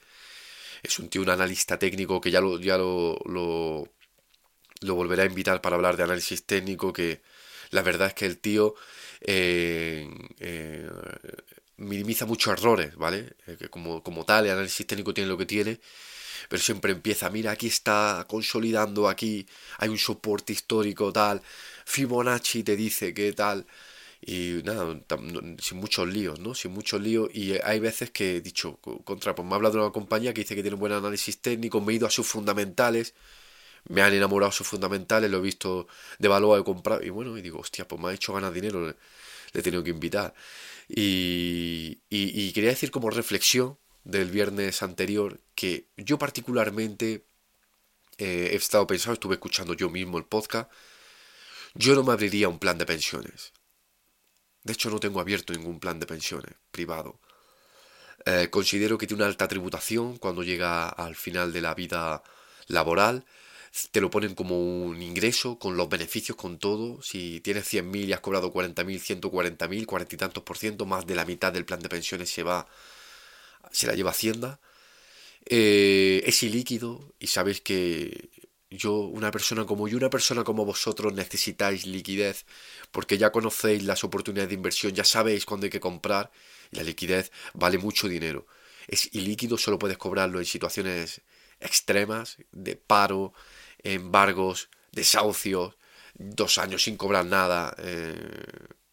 Es 0.82 0.98
un 0.98 1.08
tío, 1.08 1.22
un 1.22 1.30
analista 1.30 1.78
técnico 1.78 2.20
que 2.20 2.30
ya 2.30 2.40
lo, 2.40 2.58
ya 2.60 2.76
lo, 2.78 3.18
lo, 3.26 3.88
lo 4.80 4.94
volverá 4.94 5.22
a 5.22 5.26
invitar 5.26 5.60
para 5.60 5.76
hablar 5.76 5.96
de 5.96 6.04
análisis 6.04 6.44
técnico, 6.44 6.92
que 6.92 7.22
la 7.70 7.82
verdad 7.82 8.08
es 8.08 8.14
que 8.14 8.26
el 8.26 8.38
tío 8.38 8.74
eh, 9.20 10.08
eh, 10.40 10.88
minimiza 11.76 12.26
muchos 12.26 12.52
errores, 12.58 12.96
¿vale? 12.96 13.34
Eh, 13.46 13.68
como, 13.70 14.02
como 14.02 14.24
tal, 14.24 14.46
el 14.46 14.52
análisis 14.52 14.86
técnico 14.86 15.14
tiene 15.14 15.28
lo 15.28 15.38
que 15.38 15.46
tiene, 15.46 15.80
pero 16.48 16.62
siempre 16.62 16.92
empieza, 16.92 17.30
mira, 17.30 17.52
aquí 17.52 17.68
está 17.68 18.26
consolidando, 18.28 19.08
aquí 19.08 19.46
hay 19.78 19.88
un 19.88 19.98
soporte 19.98 20.52
histórico, 20.52 21.12
tal, 21.12 21.42
Fibonacci 21.84 22.62
te 22.62 22.76
dice 22.76 23.14
que 23.14 23.32
tal, 23.32 23.66
y 24.20 24.60
nada, 24.64 24.98
sin 25.60 25.78
muchos 25.78 26.08
líos, 26.08 26.40
¿no? 26.40 26.54
Sin 26.54 26.72
muchos 26.72 27.00
líos, 27.00 27.28
y 27.34 27.52
hay 27.62 27.80
veces 27.80 28.10
que 28.10 28.36
he 28.36 28.40
dicho, 28.40 28.78
contra, 29.04 29.34
pues 29.34 29.46
me 29.46 29.52
ha 29.54 29.56
hablado 29.56 29.76
de 29.76 29.82
una 29.82 29.92
compañía 29.92 30.34
que 30.34 30.42
dice 30.42 30.54
que 30.54 30.62
tiene 30.62 30.74
un 30.74 30.80
buen 30.80 30.92
análisis 30.92 31.40
técnico, 31.40 31.80
me 31.80 31.92
he 31.92 31.96
ido 31.96 32.06
a 32.06 32.10
sus 32.10 32.26
fundamentales, 32.26 33.14
me 33.88 34.02
han 34.02 34.12
enamorado 34.12 34.52
sus 34.52 34.66
fundamentales, 34.66 35.30
lo 35.30 35.38
he 35.38 35.40
visto 35.40 35.86
de 36.18 36.28
valor, 36.28 36.64
comprado, 36.64 37.02
y 37.02 37.10
bueno, 37.10 37.36
y 37.38 37.42
digo, 37.42 37.60
hostia, 37.60 37.86
pues 37.86 38.00
me 38.00 38.08
ha 38.08 38.14
hecho 38.14 38.32
ganar 38.32 38.52
dinero, 38.52 38.86
le, 38.86 38.96
he 39.54 39.62
tenido 39.62 39.82
que 39.84 39.90
invitar. 39.90 40.34
Y, 40.88 42.00
y, 42.10 42.52
quería 42.52 42.70
decir 42.70 42.90
como 42.90 43.10
reflexión 43.10 43.78
del 44.06 44.30
viernes 44.30 44.82
anterior 44.82 45.40
que 45.54 45.88
yo 45.96 46.18
particularmente 46.18 47.26
eh, 48.18 48.50
he 48.52 48.56
estado 48.56 48.86
pensando, 48.86 49.14
estuve 49.14 49.34
escuchando 49.34 49.74
yo 49.74 49.90
mismo 49.90 50.16
el 50.18 50.24
podcast, 50.24 50.70
yo 51.74 51.94
no 51.94 52.04
me 52.04 52.12
abriría 52.12 52.48
un 52.48 52.58
plan 52.58 52.78
de 52.78 52.86
pensiones. 52.86 53.52
De 54.62 54.72
hecho, 54.72 54.90
no 54.90 54.98
tengo 54.98 55.20
abierto 55.20 55.52
ningún 55.52 55.78
plan 55.78 56.00
de 56.00 56.06
pensiones 56.06 56.54
privado. 56.70 57.20
Eh, 58.24 58.48
considero 58.50 58.98
que 58.98 59.06
tiene 59.06 59.22
una 59.22 59.30
alta 59.30 59.46
tributación 59.46 60.16
cuando 60.18 60.42
llega 60.42 60.88
al 60.88 61.14
final 61.14 61.52
de 61.52 61.60
la 61.60 61.74
vida 61.74 62.22
laboral 62.68 63.24
te 63.90 64.00
lo 64.00 64.10
ponen 64.10 64.34
como 64.34 64.58
un 64.58 65.02
ingreso, 65.02 65.58
con 65.58 65.76
los 65.76 65.88
beneficios, 65.88 66.36
con 66.36 66.58
todo. 66.58 67.02
Si 67.02 67.40
tienes 67.40 67.66
100.000 67.72 68.06
y 68.06 68.12
has 68.12 68.20
cobrado 68.20 68.52
40.000, 68.52 69.20
140.000, 69.20 69.86
40 69.86 70.14
y 70.14 70.18
tantos 70.18 70.42
por 70.42 70.56
ciento, 70.56 70.86
más 70.86 71.06
de 71.06 71.14
la 71.14 71.24
mitad 71.24 71.52
del 71.52 71.66
plan 71.66 71.80
de 71.80 71.88
pensiones 71.88 72.30
se 72.30 72.42
va, 72.42 72.66
se 73.72 73.86
la 73.86 73.94
lleva 73.94 74.10
Hacienda. 74.10 74.60
Eh, 75.46 76.22
es 76.26 76.42
ilíquido 76.42 77.14
y 77.20 77.28
sabéis 77.28 77.60
que 77.60 78.30
yo, 78.70 78.94
una 78.94 79.30
persona 79.30 79.64
como 79.64 79.88
yo, 79.88 79.96
una 79.96 80.10
persona 80.10 80.44
como 80.44 80.64
vosotros 80.64 81.12
necesitáis 81.14 81.86
liquidez 81.86 82.46
porque 82.90 83.18
ya 83.18 83.30
conocéis 83.32 83.84
las 83.84 84.04
oportunidades 84.04 84.48
de 84.50 84.56
inversión, 84.56 84.92
ya 84.92 85.04
sabéis 85.04 85.46
cuándo 85.46 85.66
hay 85.66 85.70
que 85.70 85.80
comprar 85.80 86.30
y 86.72 86.76
la 86.76 86.82
liquidez 86.82 87.32
vale 87.54 87.78
mucho 87.78 88.08
dinero. 88.08 88.46
Es 88.88 89.08
ilíquido, 89.14 89.56
solo 89.58 89.78
puedes 89.78 89.98
cobrarlo 89.98 90.38
en 90.40 90.46
situaciones 90.46 91.22
extremas 91.60 92.38
de 92.52 92.76
paro, 92.76 93.32
embargos, 93.82 94.68
desahucios, 94.92 95.76
dos 96.14 96.58
años 96.58 96.82
sin 96.82 96.96
cobrar 96.96 97.26
nada, 97.26 97.74
eh, 97.78 98.14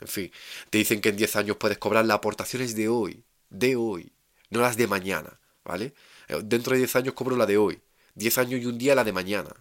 en 0.03 0.07
fin, 0.07 0.31
te 0.69 0.77
dicen 0.79 1.01
que 1.01 1.09
en 1.09 1.15
10 1.17 1.35
años 1.37 1.57
puedes 1.57 1.77
cobrar 1.77 2.05
las 2.05 2.15
aportaciones 2.15 2.75
de 2.75 2.89
hoy, 2.89 3.23
de 3.49 3.75
hoy, 3.75 4.12
no 4.53 4.61
las 4.61 4.77
de 4.77 4.87
mañana, 4.87 5.39
¿vale? 5.65 5.93
Eh, 6.27 6.41
dentro 6.43 6.73
de 6.73 6.79
10 6.79 6.95
años 6.97 7.13
cobro 7.13 7.35
la 7.35 7.45
de 7.45 7.57
hoy, 7.57 7.81
10 8.15 8.37
años 8.37 8.61
y 8.61 8.65
un 8.65 8.77
día 8.77 8.95
la 8.95 9.03
de 9.03 9.11
mañana. 9.11 9.51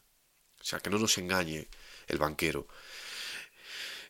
O 0.61 0.65
sea, 0.65 0.79
que 0.81 0.91
no 0.91 0.99
nos 0.99 1.19
engañe 1.19 1.69
el 2.07 2.19
banquero. 2.19 2.69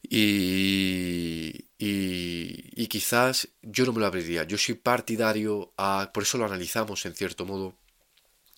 Y, 0.03 1.69
y, 1.79 2.87
quizás 2.89 3.49
yo 3.63 3.87
no 3.87 3.93
me 3.93 4.01
lo 4.01 4.07
abriría. 4.07 4.45
Yo 4.45 4.59
soy 4.59 4.75
partidario 4.75 5.73
a... 5.79 6.11
Por 6.13 6.25
eso 6.25 6.37
lo 6.39 6.45
analizamos 6.45 7.07
en 7.07 7.15
cierto 7.15 7.47
modo. 7.47 7.79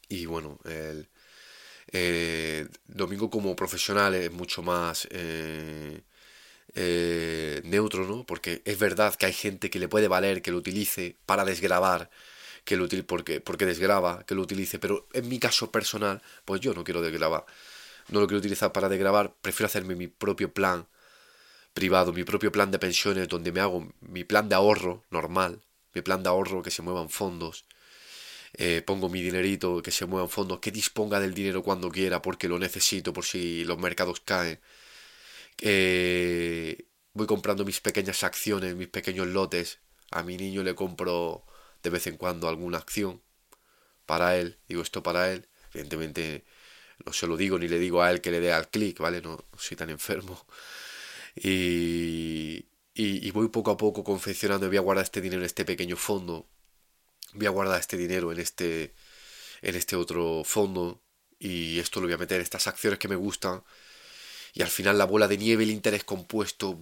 Y 0.08 0.26
bueno, 0.26 0.58
el 0.64 1.08
eh, 1.92 2.66
domingo 2.86 3.30
como 3.30 3.54
profesional 3.54 4.14
es 4.14 4.32
mucho 4.32 4.62
más 4.62 5.06
eh, 5.10 6.02
eh, 6.74 7.60
neutro, 7.64 8.06
¿no? 8.06 8.24
Porque 8.24 8.62
es 8.64 8.78
verdad 8.78 9.14
que 9.14 9.26
hay 9.26 9.32
gente 9.32 9.70
que 9.70 9.78
le 9.78 9.88
puede 9.88 10.08
valer 10.08 10.42
que 10.42 10.50
lo 10.50 10.58
utilice 10.58 11.16
para 11.26 11.44
desgrabar, 11.44 12.10
que 12.64 12.76
lo 12.76 12.84
utilice 12.84 13.06
porque, 13.06 13.40
porque 13.40 13.66
desgraba, 13.66 14.24
que 14.26 14.34
lo 14.34 14.42
utilice, 14.42 14.78
pero 14.78 15.08
en 15.12 15.28
mi 15.28 15.38
caso 15.38 15.70
personal, 15.70 16.22
pues 16.44 16.60
yo 16.60 16.74
no 16.74 16.84
quiero 16.84 17.02
desgrabar. 17.02 17.46
No 18.08 18.20
lo 18.20 18.26
quiero 18.26 18.40
utilizar 18.40 18.72
para 18.72 18.88
desgrabar, 18.88 19.34
prefiero 19.42 19.66
hacerme 19.66 19.94
mi 19.96 20.08
propio 20.08 20.52
plan 20.52 20.86
privado, 21.74 22.12
mi 22.12 22.24
propio 22.24 22.52
plan 22.52 22.70
de 22.70 22.78
pensiones, 22.78 23.28
donde 23.28 23.52
me 23.52 23.60
hago 23.60 23.88
mi 24.00 24.24
plan 24.24 24.48
de 24.48 24.54
ahorro 24.54 25.04
normal, 25.10 25.60
mi 25.94 26.02
plan 26.02 26.22
de 26.22 26.28
ahorro 26.28 26.62
que 26.62 26.70
se 26.70 26.82
muevan 26.82 27.10
fondos, 27.10 27.64
eh, 28.56 28.82
pongo 28.86 29.08
mi 29.08 29.20
dinerito 29.22 29.82
que 29.82 29.90
se 29.90 30.06
mueva 30.06 30.26
en 30.26 30.30
fondos, 30.30 30.60
que 30.60 30.70
disponga 30.70 31.18
del 31.20 31.34
dinero 31.34 31.62
cuando 31.62 31.90
quiera 31.90 32.22
porque 32.22 32.48
lo 32.48 32.58
necesito 32.58 33.12
por 33.12 33.24
si 33.24 33.64
los 33.64 33.78
mercados 33.78 34.20
caen. 34.20 34.60
Eh, 35.60 36.86
voy 37.12 37.26
comprando 37.26 37.64
mis 37.64 37.80
pequeñas 37.80 38.22
acciones, 38.24 38.74
mis 38.76 38.88
pequeños 38.88 39.26
lotes. 39.28 39.80
A 40.10 40.22
mi 40.22 40.36
niño 40.36 40.62
le 40.62 40.74
compro 40.74 41.44
de 41.82 41.90
vez 41.90 42.06
en 42.06 42.16
cuando 42.16 42.48
alguna 42.48 42.78
acción 42.78 43.22
para 44.06 44.36
él, 44.36 44.58
digo 44.68 44.82
esto 44.82 45.02
para 45.02 45.32
él. 45.32 45.48
Evidentemente 45.72 46.44
no 47.04 47.12
se 47.12 47.26
lo 47.26 47.36
digo 47.36 47.58
ni 47.58 47.68
le 47.68 47.78
digo 47.78 48.02
a 48.02 48.10
él 48.10 48.20
que 48.20 48.30
le 48.30 48.40
dé 48.40 48.52
al 48.52 48.70
clic, 48.70 48.98
¿vale? 49.00 49.22
No, 49.22 49.44
soy 49.58 49.76
tan 49.76 49.90
enfermo. 49.90 50.46
Y, 51.36 52.66
y, 52.94 53.26
y, 53.26 53.30
voy 53.32 53.48
poco 53.48 53.72
a 53.72 53.76
poco 53.76 54.04
confeccionando, 54.04 54.68
voy 54.68 54.76
a 54.76 54.80
guardar 54.80 55.04
este 55.04 55.20
dinero 55.20 55.40
en 55.42 55.46
este 55.46 55.64
pequeño 55.64 55.96
fondo 55.96 56.48
voy 57.34 57.46
a 57.46 57.50
guardar 57.50 57.80
este 57.80 57.96
dinero 57.96 58.32
en 58.32 58.40
este, 58.40 58.94
en 59.62 59.74
este 59.74 59.96
otro 59.96 60.42
fondo 60.44 61.02
y 61.38 61.78
esto 61.78 62.00
lo 62.00 62.06
voy 62.06 62.14
a 62.14 62.18
meter 62.18 62.36
en 62.36 62.42
estas 62.42 62.66
acciones 62.66 62.98
que 62.98 63.08
me 63.08 63.16
gustan 63.16 63.62
y 64.54 64.62
al 64.62 64.68
final 64.68 64.96
la 64.96 65.04
bola 65.04 65.26
de 65.26 65.36
nieve, 65.36 65.64
el 65.64 65.70
interés 65.70 66.04
compuesto 66.04 66.78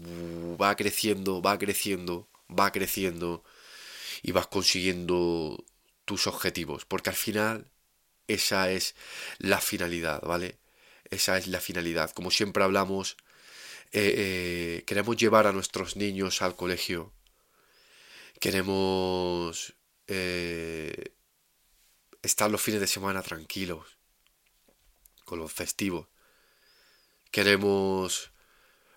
va 0.60 0.76
creciendo, 0.76 1.40
va 1.40 1.58
creciendo, 1.58 2.28
va 2.48 2.70
creciendo 2.70 3.42
y 4.22 4.32
vas 4.32 4.46
consiguiendo 4.46 5.64
tus 6.04 6.26
objetivos, 6.26 6.84
porque 6.84 7.10
al 7.10 7.16
final 7.16 7.70
esa 8.28 8.70
es 8.70 8.94
la 9.38 9.60
finalidad, 9.60 10.20
¿vale? 10.22 10.58
Esa 11.10 11.38
es 11.38 11.46
la 11.48 11.60
finalidad. 11.60 12.10
Como 12.12 12.30
siempre 12.30 12.62
hablamos, 12.62 13.16
eh, 13.92 14.14
eh, 14.16 14.84
queremos 14.86 15.16
llevar 15.16 15.46
a 15.46 15.52
nuestros 15.52 15.96
niños 15.96 16.42
al 16.42 16.56
colegio, 16.56 17.12
queremos 18.38 19.74
eh, 20.08 21.14
estar 22.22 22.50
los 22.50 22.60
fines 22.60 22.80
de 22.80 22.86
semana 22.86 23.22
tranquilos, 23.22 23.96
con 25.24 25.38
los 25.38 25.52
festivos. 25.52 26.11
Queremos 27.32 28.30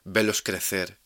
verlos 0.04 0.44
crecer. 0.44 1.00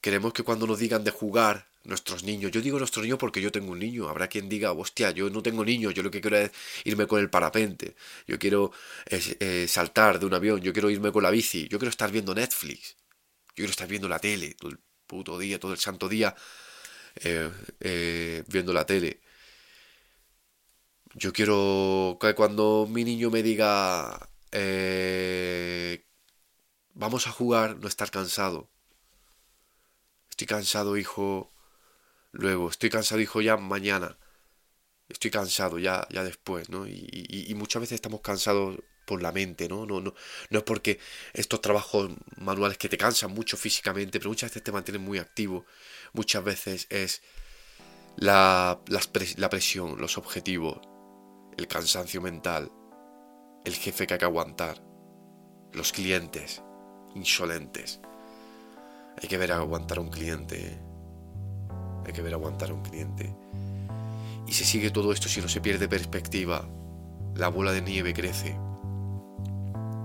Queremos 0.00 0.32
que 0.32 0.42
cuando 0.42 0.66
nos 0.66 0.78
digan 0.78 1.04
de 1.04 1.10
jugar, 1.10 1.68
nuestros 1.84 2.24
niños, 2.24 2.50
yo 2.50 2.62
digo 2.62 2.78
nuestros 2.78 3.04
niños 3.04 3.18
porque 3.18 3.42
yo 3.42 3.52
tengo 3.52 3.72
un 3.72 3.78
niño, 3.78 4.08
habrá 4.08 4.28
quien 4.28 4.48
diga, 4.48 4.72
hostia, 4.72 5.10
yo 5.10 5.28
no 5.30 5.42
tengo 5.42 5.64
niños, 5.64 5.92
yo 5.94 6.02
lo 6.02 6.10
que 6.10 6.20
quiero 6.20 6.38
es 6.38 6.50
irme 6.84 7.06
con 7.06 7.20
el 7.20 7.28
parapente, 7.30 7.94
yo 8.26 8.38
quiero 8.38 8.72
eh, 9.06 9.66
saltar 9.68 10.18
de 10.18 10.26
un 10.26 10.34
avión, 10.34 10.60
yo 10.62 10.72
quiero 10.72 10.90
irme 10.90 11.12
con 11.12 11.22
la 11.22 11.30
bici, 11.30 11.68
yo 11.68 11.78
quiero 11.78 11.90
estar 11.90 12.10
viendo 12.10 12.34
Netflix, 12.34 12.96
yo 13.48 13.54
quiero 13.56 13.70
estar 13.70 13.86
viendo 13.86 14.08
la 14.08 14.18
tele 14.18 14.54
todo 14.54 14.70
el 14.70 14.78
puto 15.06 15.38
día, 15.38 15.60
todo 15.60 15.72
el 15.72 15.78
santo 15.78 16.08
día, 16.08 16.34
eh, 17.16 17.50
eh, 17.80 18.44
viendo 18.48 18.72
la 18.72 18.86
tele. 18.86 19.20
Yo 21.14 21.32
quiero 21.32 22.18
que 22.20 22.34
cuando 22.34 22.88
mi 22.90 23.04
niño 23.04 23.30
me 23.30 23.42
diga, 23.42 24.28
eh, 24.50 26.04
vamos 26.94 27.26
a 27.26 27.30
jugar, 27.30 27.76
no 27.76 27.88
estar 27.88 28.10
cansado. 28.10 28.68
Estoy 30.30 30.46
cansado, 30.46 30.96
hijo. 30.96 31.52
Luego, 32.32 32.68
estoy 32.70 32.90
cansado, 32.90 33.20
hijo, 33.20 33.40
ya 33.40 33.56
mañana. 33.56 34.18
Estoy 35.08 35.30
cansado, 35.30 35.78
ya, 35.78 36.06
ya 36.10 36.24
después, 36.24 36.70
¿no? 36.70 36.86
Y, 36.86 37.46
y 37.48 37.54
muchas 37.54 37.80
veces 37.80 37.96
estamos 37.96 38.20
cansados 38.20 38.78
por 39.06 39.22
la 39.22 39.32
mente, 39.32 39.68
¿no? 39.68 39.86
No, 39.86 40.00
no, 40.00 40.14
no 40.50 40.58
es 40.58 40.64
porque 40.64 40.98
estos 41.32 41.60
trabajos 41.60 42.10
manuales 42.36 42.78
que 42.78 42.88
te 42.88 42.96
cansan 42.96 43.32
mucho 43.32 43.56
físicamente, 43.56 44.18
pero 44.18 44.30
muchas 44.30 44.50
veces 44.50 44.64
te 44.64 44.72
mantienen 44.72 45.02
muy 45.02 45.18
activo. 45.18 45.66
Muchas 46.12 46.42
veces 46.42 46.86
es 46.90 47.22
la, 48.16 48.80
la 49.36 49.50
presión, 49.50 50.00
los 50.00 50.18
objetivos, 50.18 50.80
el 51.56 51.68
cansancio 51.68 52.20
mental, 52.22 52.72
el 53.64 53.74
jefe 53.74 54.06
que 54.06 54.14
hay 54.14 54.18
que 54.18 54.24
aguantar, 54.24 54.82
los 55.72 55.92
clientes 55.92 56.62
insolentes. 57.14 58.00
Hay 59.20 59.28
que 59.28 59.38
ver 59.38 59.52
aguantar 59.52 59.98
a 59.98 60.00
un 60.00 60.10
cliente. 60.10 60.68
¿eh? 60.68 60.78
Hay 62.06 62.12
que 62.12 62.22
ver 62.22 62.34
aguantar 62.34 62.70
a 62.70 62.74
un 62.74 62.82
cliente. 62.82 63.34
Y 64.46 64.52
si 64.52 64.64
sigue 64.64 64.90
todo 64.90 65.12
esto, 65.12 65.28
si 65.28 65.40
no 65.40 65.48
se 65.48 65.60
pierde 65.60 65.88
perspectiva, 65.88 66.68
la 67.34 67.48
bola 67.48 67.72
de 67.72 67.82
nieve 67.82 68.12
crece 68.12 68.56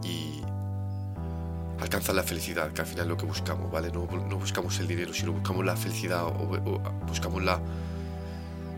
y 0.04 0.42
alcanza 1.80 2.14
la 2.14 2.24
felicidad, 2.24 2.72
que 2.72 2.82
al 2.82 2.88
final 2.88 3.06
es 3.06 3.10
lo 3.10 3.18
que 3.18 3.26
buscamos, 3.26 3.72
¿vale? 3.72 3.92
No, 3.92 4.06
buscamos 4.06 4.80
el 4.80 4.88
dinero, 4.88 5.14
sino 5.14 5.34
buscamos 5.34 5.66
la 5.66 5.76
felicidad 5.76 6.26
o 6.26 6.58
buscamos 7.06 7.44
la, 7.44 7.62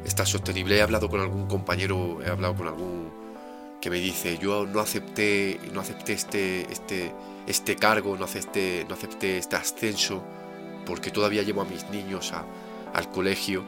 está 0.06 0.26
sostenible. 0.26 0.78
He 0.78 0.82
hablado 0.82 1.10
con 1.10 1.20
algún 1.20 1.48
compañero, 1.48 2.22
he 2.24 2.30
hablado 2.30 2.56
con 2.56 2.68
algún 2.68 3.22
que 3.82 3.90
me 3.90 3.98
dice, 3.98 4.38
yo 4.38 4.66
no 4.68 4.80
acepté, 4.80 5.60
no 5.74 5.82
acepté 5.82 6.14
este, 6.14 6.72
este, 6.72 7.12
este 7.48 7.76
cargo, 7.76 8.18
no 8.18 8.26
acepté, 8.26 8.86
no 8.88 8.96
acepté 8.96 9.38
este 9.38 9.56
ascenso, 9.56 10.24
porque 10.86 11.12
todavía 11.12 11.44
llevo 11.44 11.62
a 11.62 11.66
mis 11.66 11.90
niños 11.90 12.34
al 12.94 13.10
colegio 13.10 13.64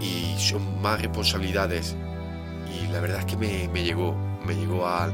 y 0.00 0.36
son 0.38 0.80
más 0.80 1.00
responsabilidades. 1.00 1.96
Y 2.72 2.86
la 2.88 3.00
verdad 3.00 3.20
es 3.20 3.26
que 3.26 3.36
me, 3.36 3.68
me 3.68 3.82
llegó, 3.82 4.14
me 4.46 4.54
llegó 4.54 4.86
al, 4.86 5.12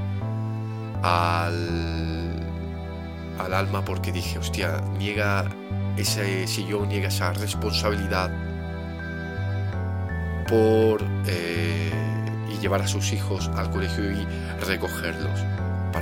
al, 1.03 2.41
al 3.39 3.55
alma 3.55 3.85
porque 3.85 4.13
dije, 4.13 4.39
hostia, 4.39 4.81
niega 4.99 5.45
ese 5.97 6.47
sillón, 6.47 6.89
niega 6.89 7.09
esa 7.09 7.33
responsabilidad 7.33 8.31
por 10.49 11.03
eh, 11.27 11.91
y 12.53 12.59
llevar 12.59 12.83
a 12.83 12.89
sus 12.89 13.13
hijos 13.13 13.51
al 13.57 13.71
colegio 13.71 14.11
y 14.11 14.27
recogerlos. 14.67 15.41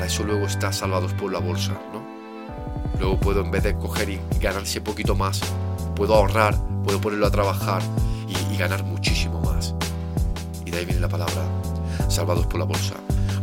Eso 0.04 0.24
luego 0.24 0.46
está 0.46 0.72
salvados 0.72 1.12
por 1.14 1.32
la 1.32 1.38
bolsa, 1.38 1.72
¿no? 1.92 2.02
Luego 2.98 3.18
puedo 3.18 3.40
en 3.40 3.50
vez 3.50 3.62
de 3.62 3.76
coger 3.76 4.10
y 4.10 4.20
ganarse 4.40 4.80
poquito 4.80 5.14
más, 5.14 5.40
puedo 5.96 6.14
ahorrar, 6.14 6.56
puedo 6.84 7.00
ponerlo 7.00 7.26
a 7.26 7.30
trabajar 7.30 7.82
y, 8.28 8.54
y 8.54 8.56
ganar 8.56 8.84
muchísimo 8.84 9.40
más. 9.40 9.74
Y 10.64 10.70
de 10.70 10.78
ahí 10.78 10.84
viene 10.84 11.00
la 11.00 11.08
palabra, 11.08 11.42
salvados 12.08 12.46
por 12.46 12.58
la 12.58 12.64
bolsa. 12.64 12.94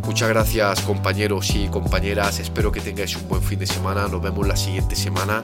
Muchas 0.05 0.29
gracias 0.29 0.81
compañeros 0.81 1.51
y 1.55 1.67
compañeras, 1.67 2.39
espero 2.39 2.71
que 2.71 2.81
tengáis 2.81 3.15
un 3.15 3.27
buen 3.27 3.43
fin 3.43 3.59
de 3.59 3.67
semana, 3.67 4.07
nos 4.07 4.21
vemos 4.21 4.47
la 4.47 4.55
siguiente 4.55 4.95
semana. 4.95 5.43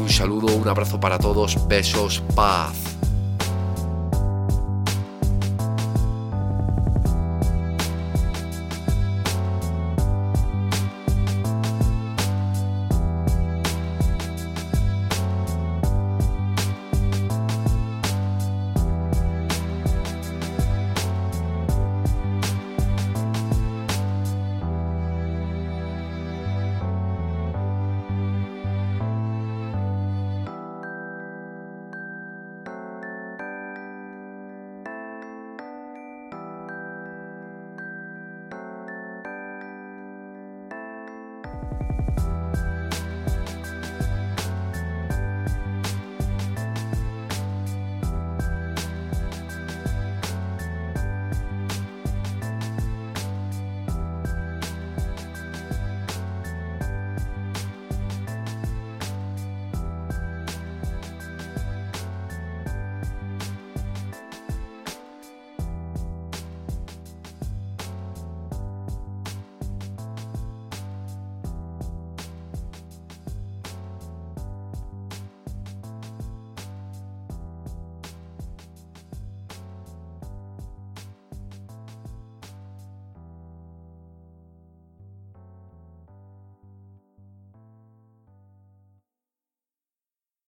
Un 0.00 0.08
saludo, 0.08 0.54
un 0.54 0.66
abrazo 0.66 0.98
para 0.98 1.18
todos, 1.18 1.68
besos, 1.68 2.22
paz. 2.34 2.93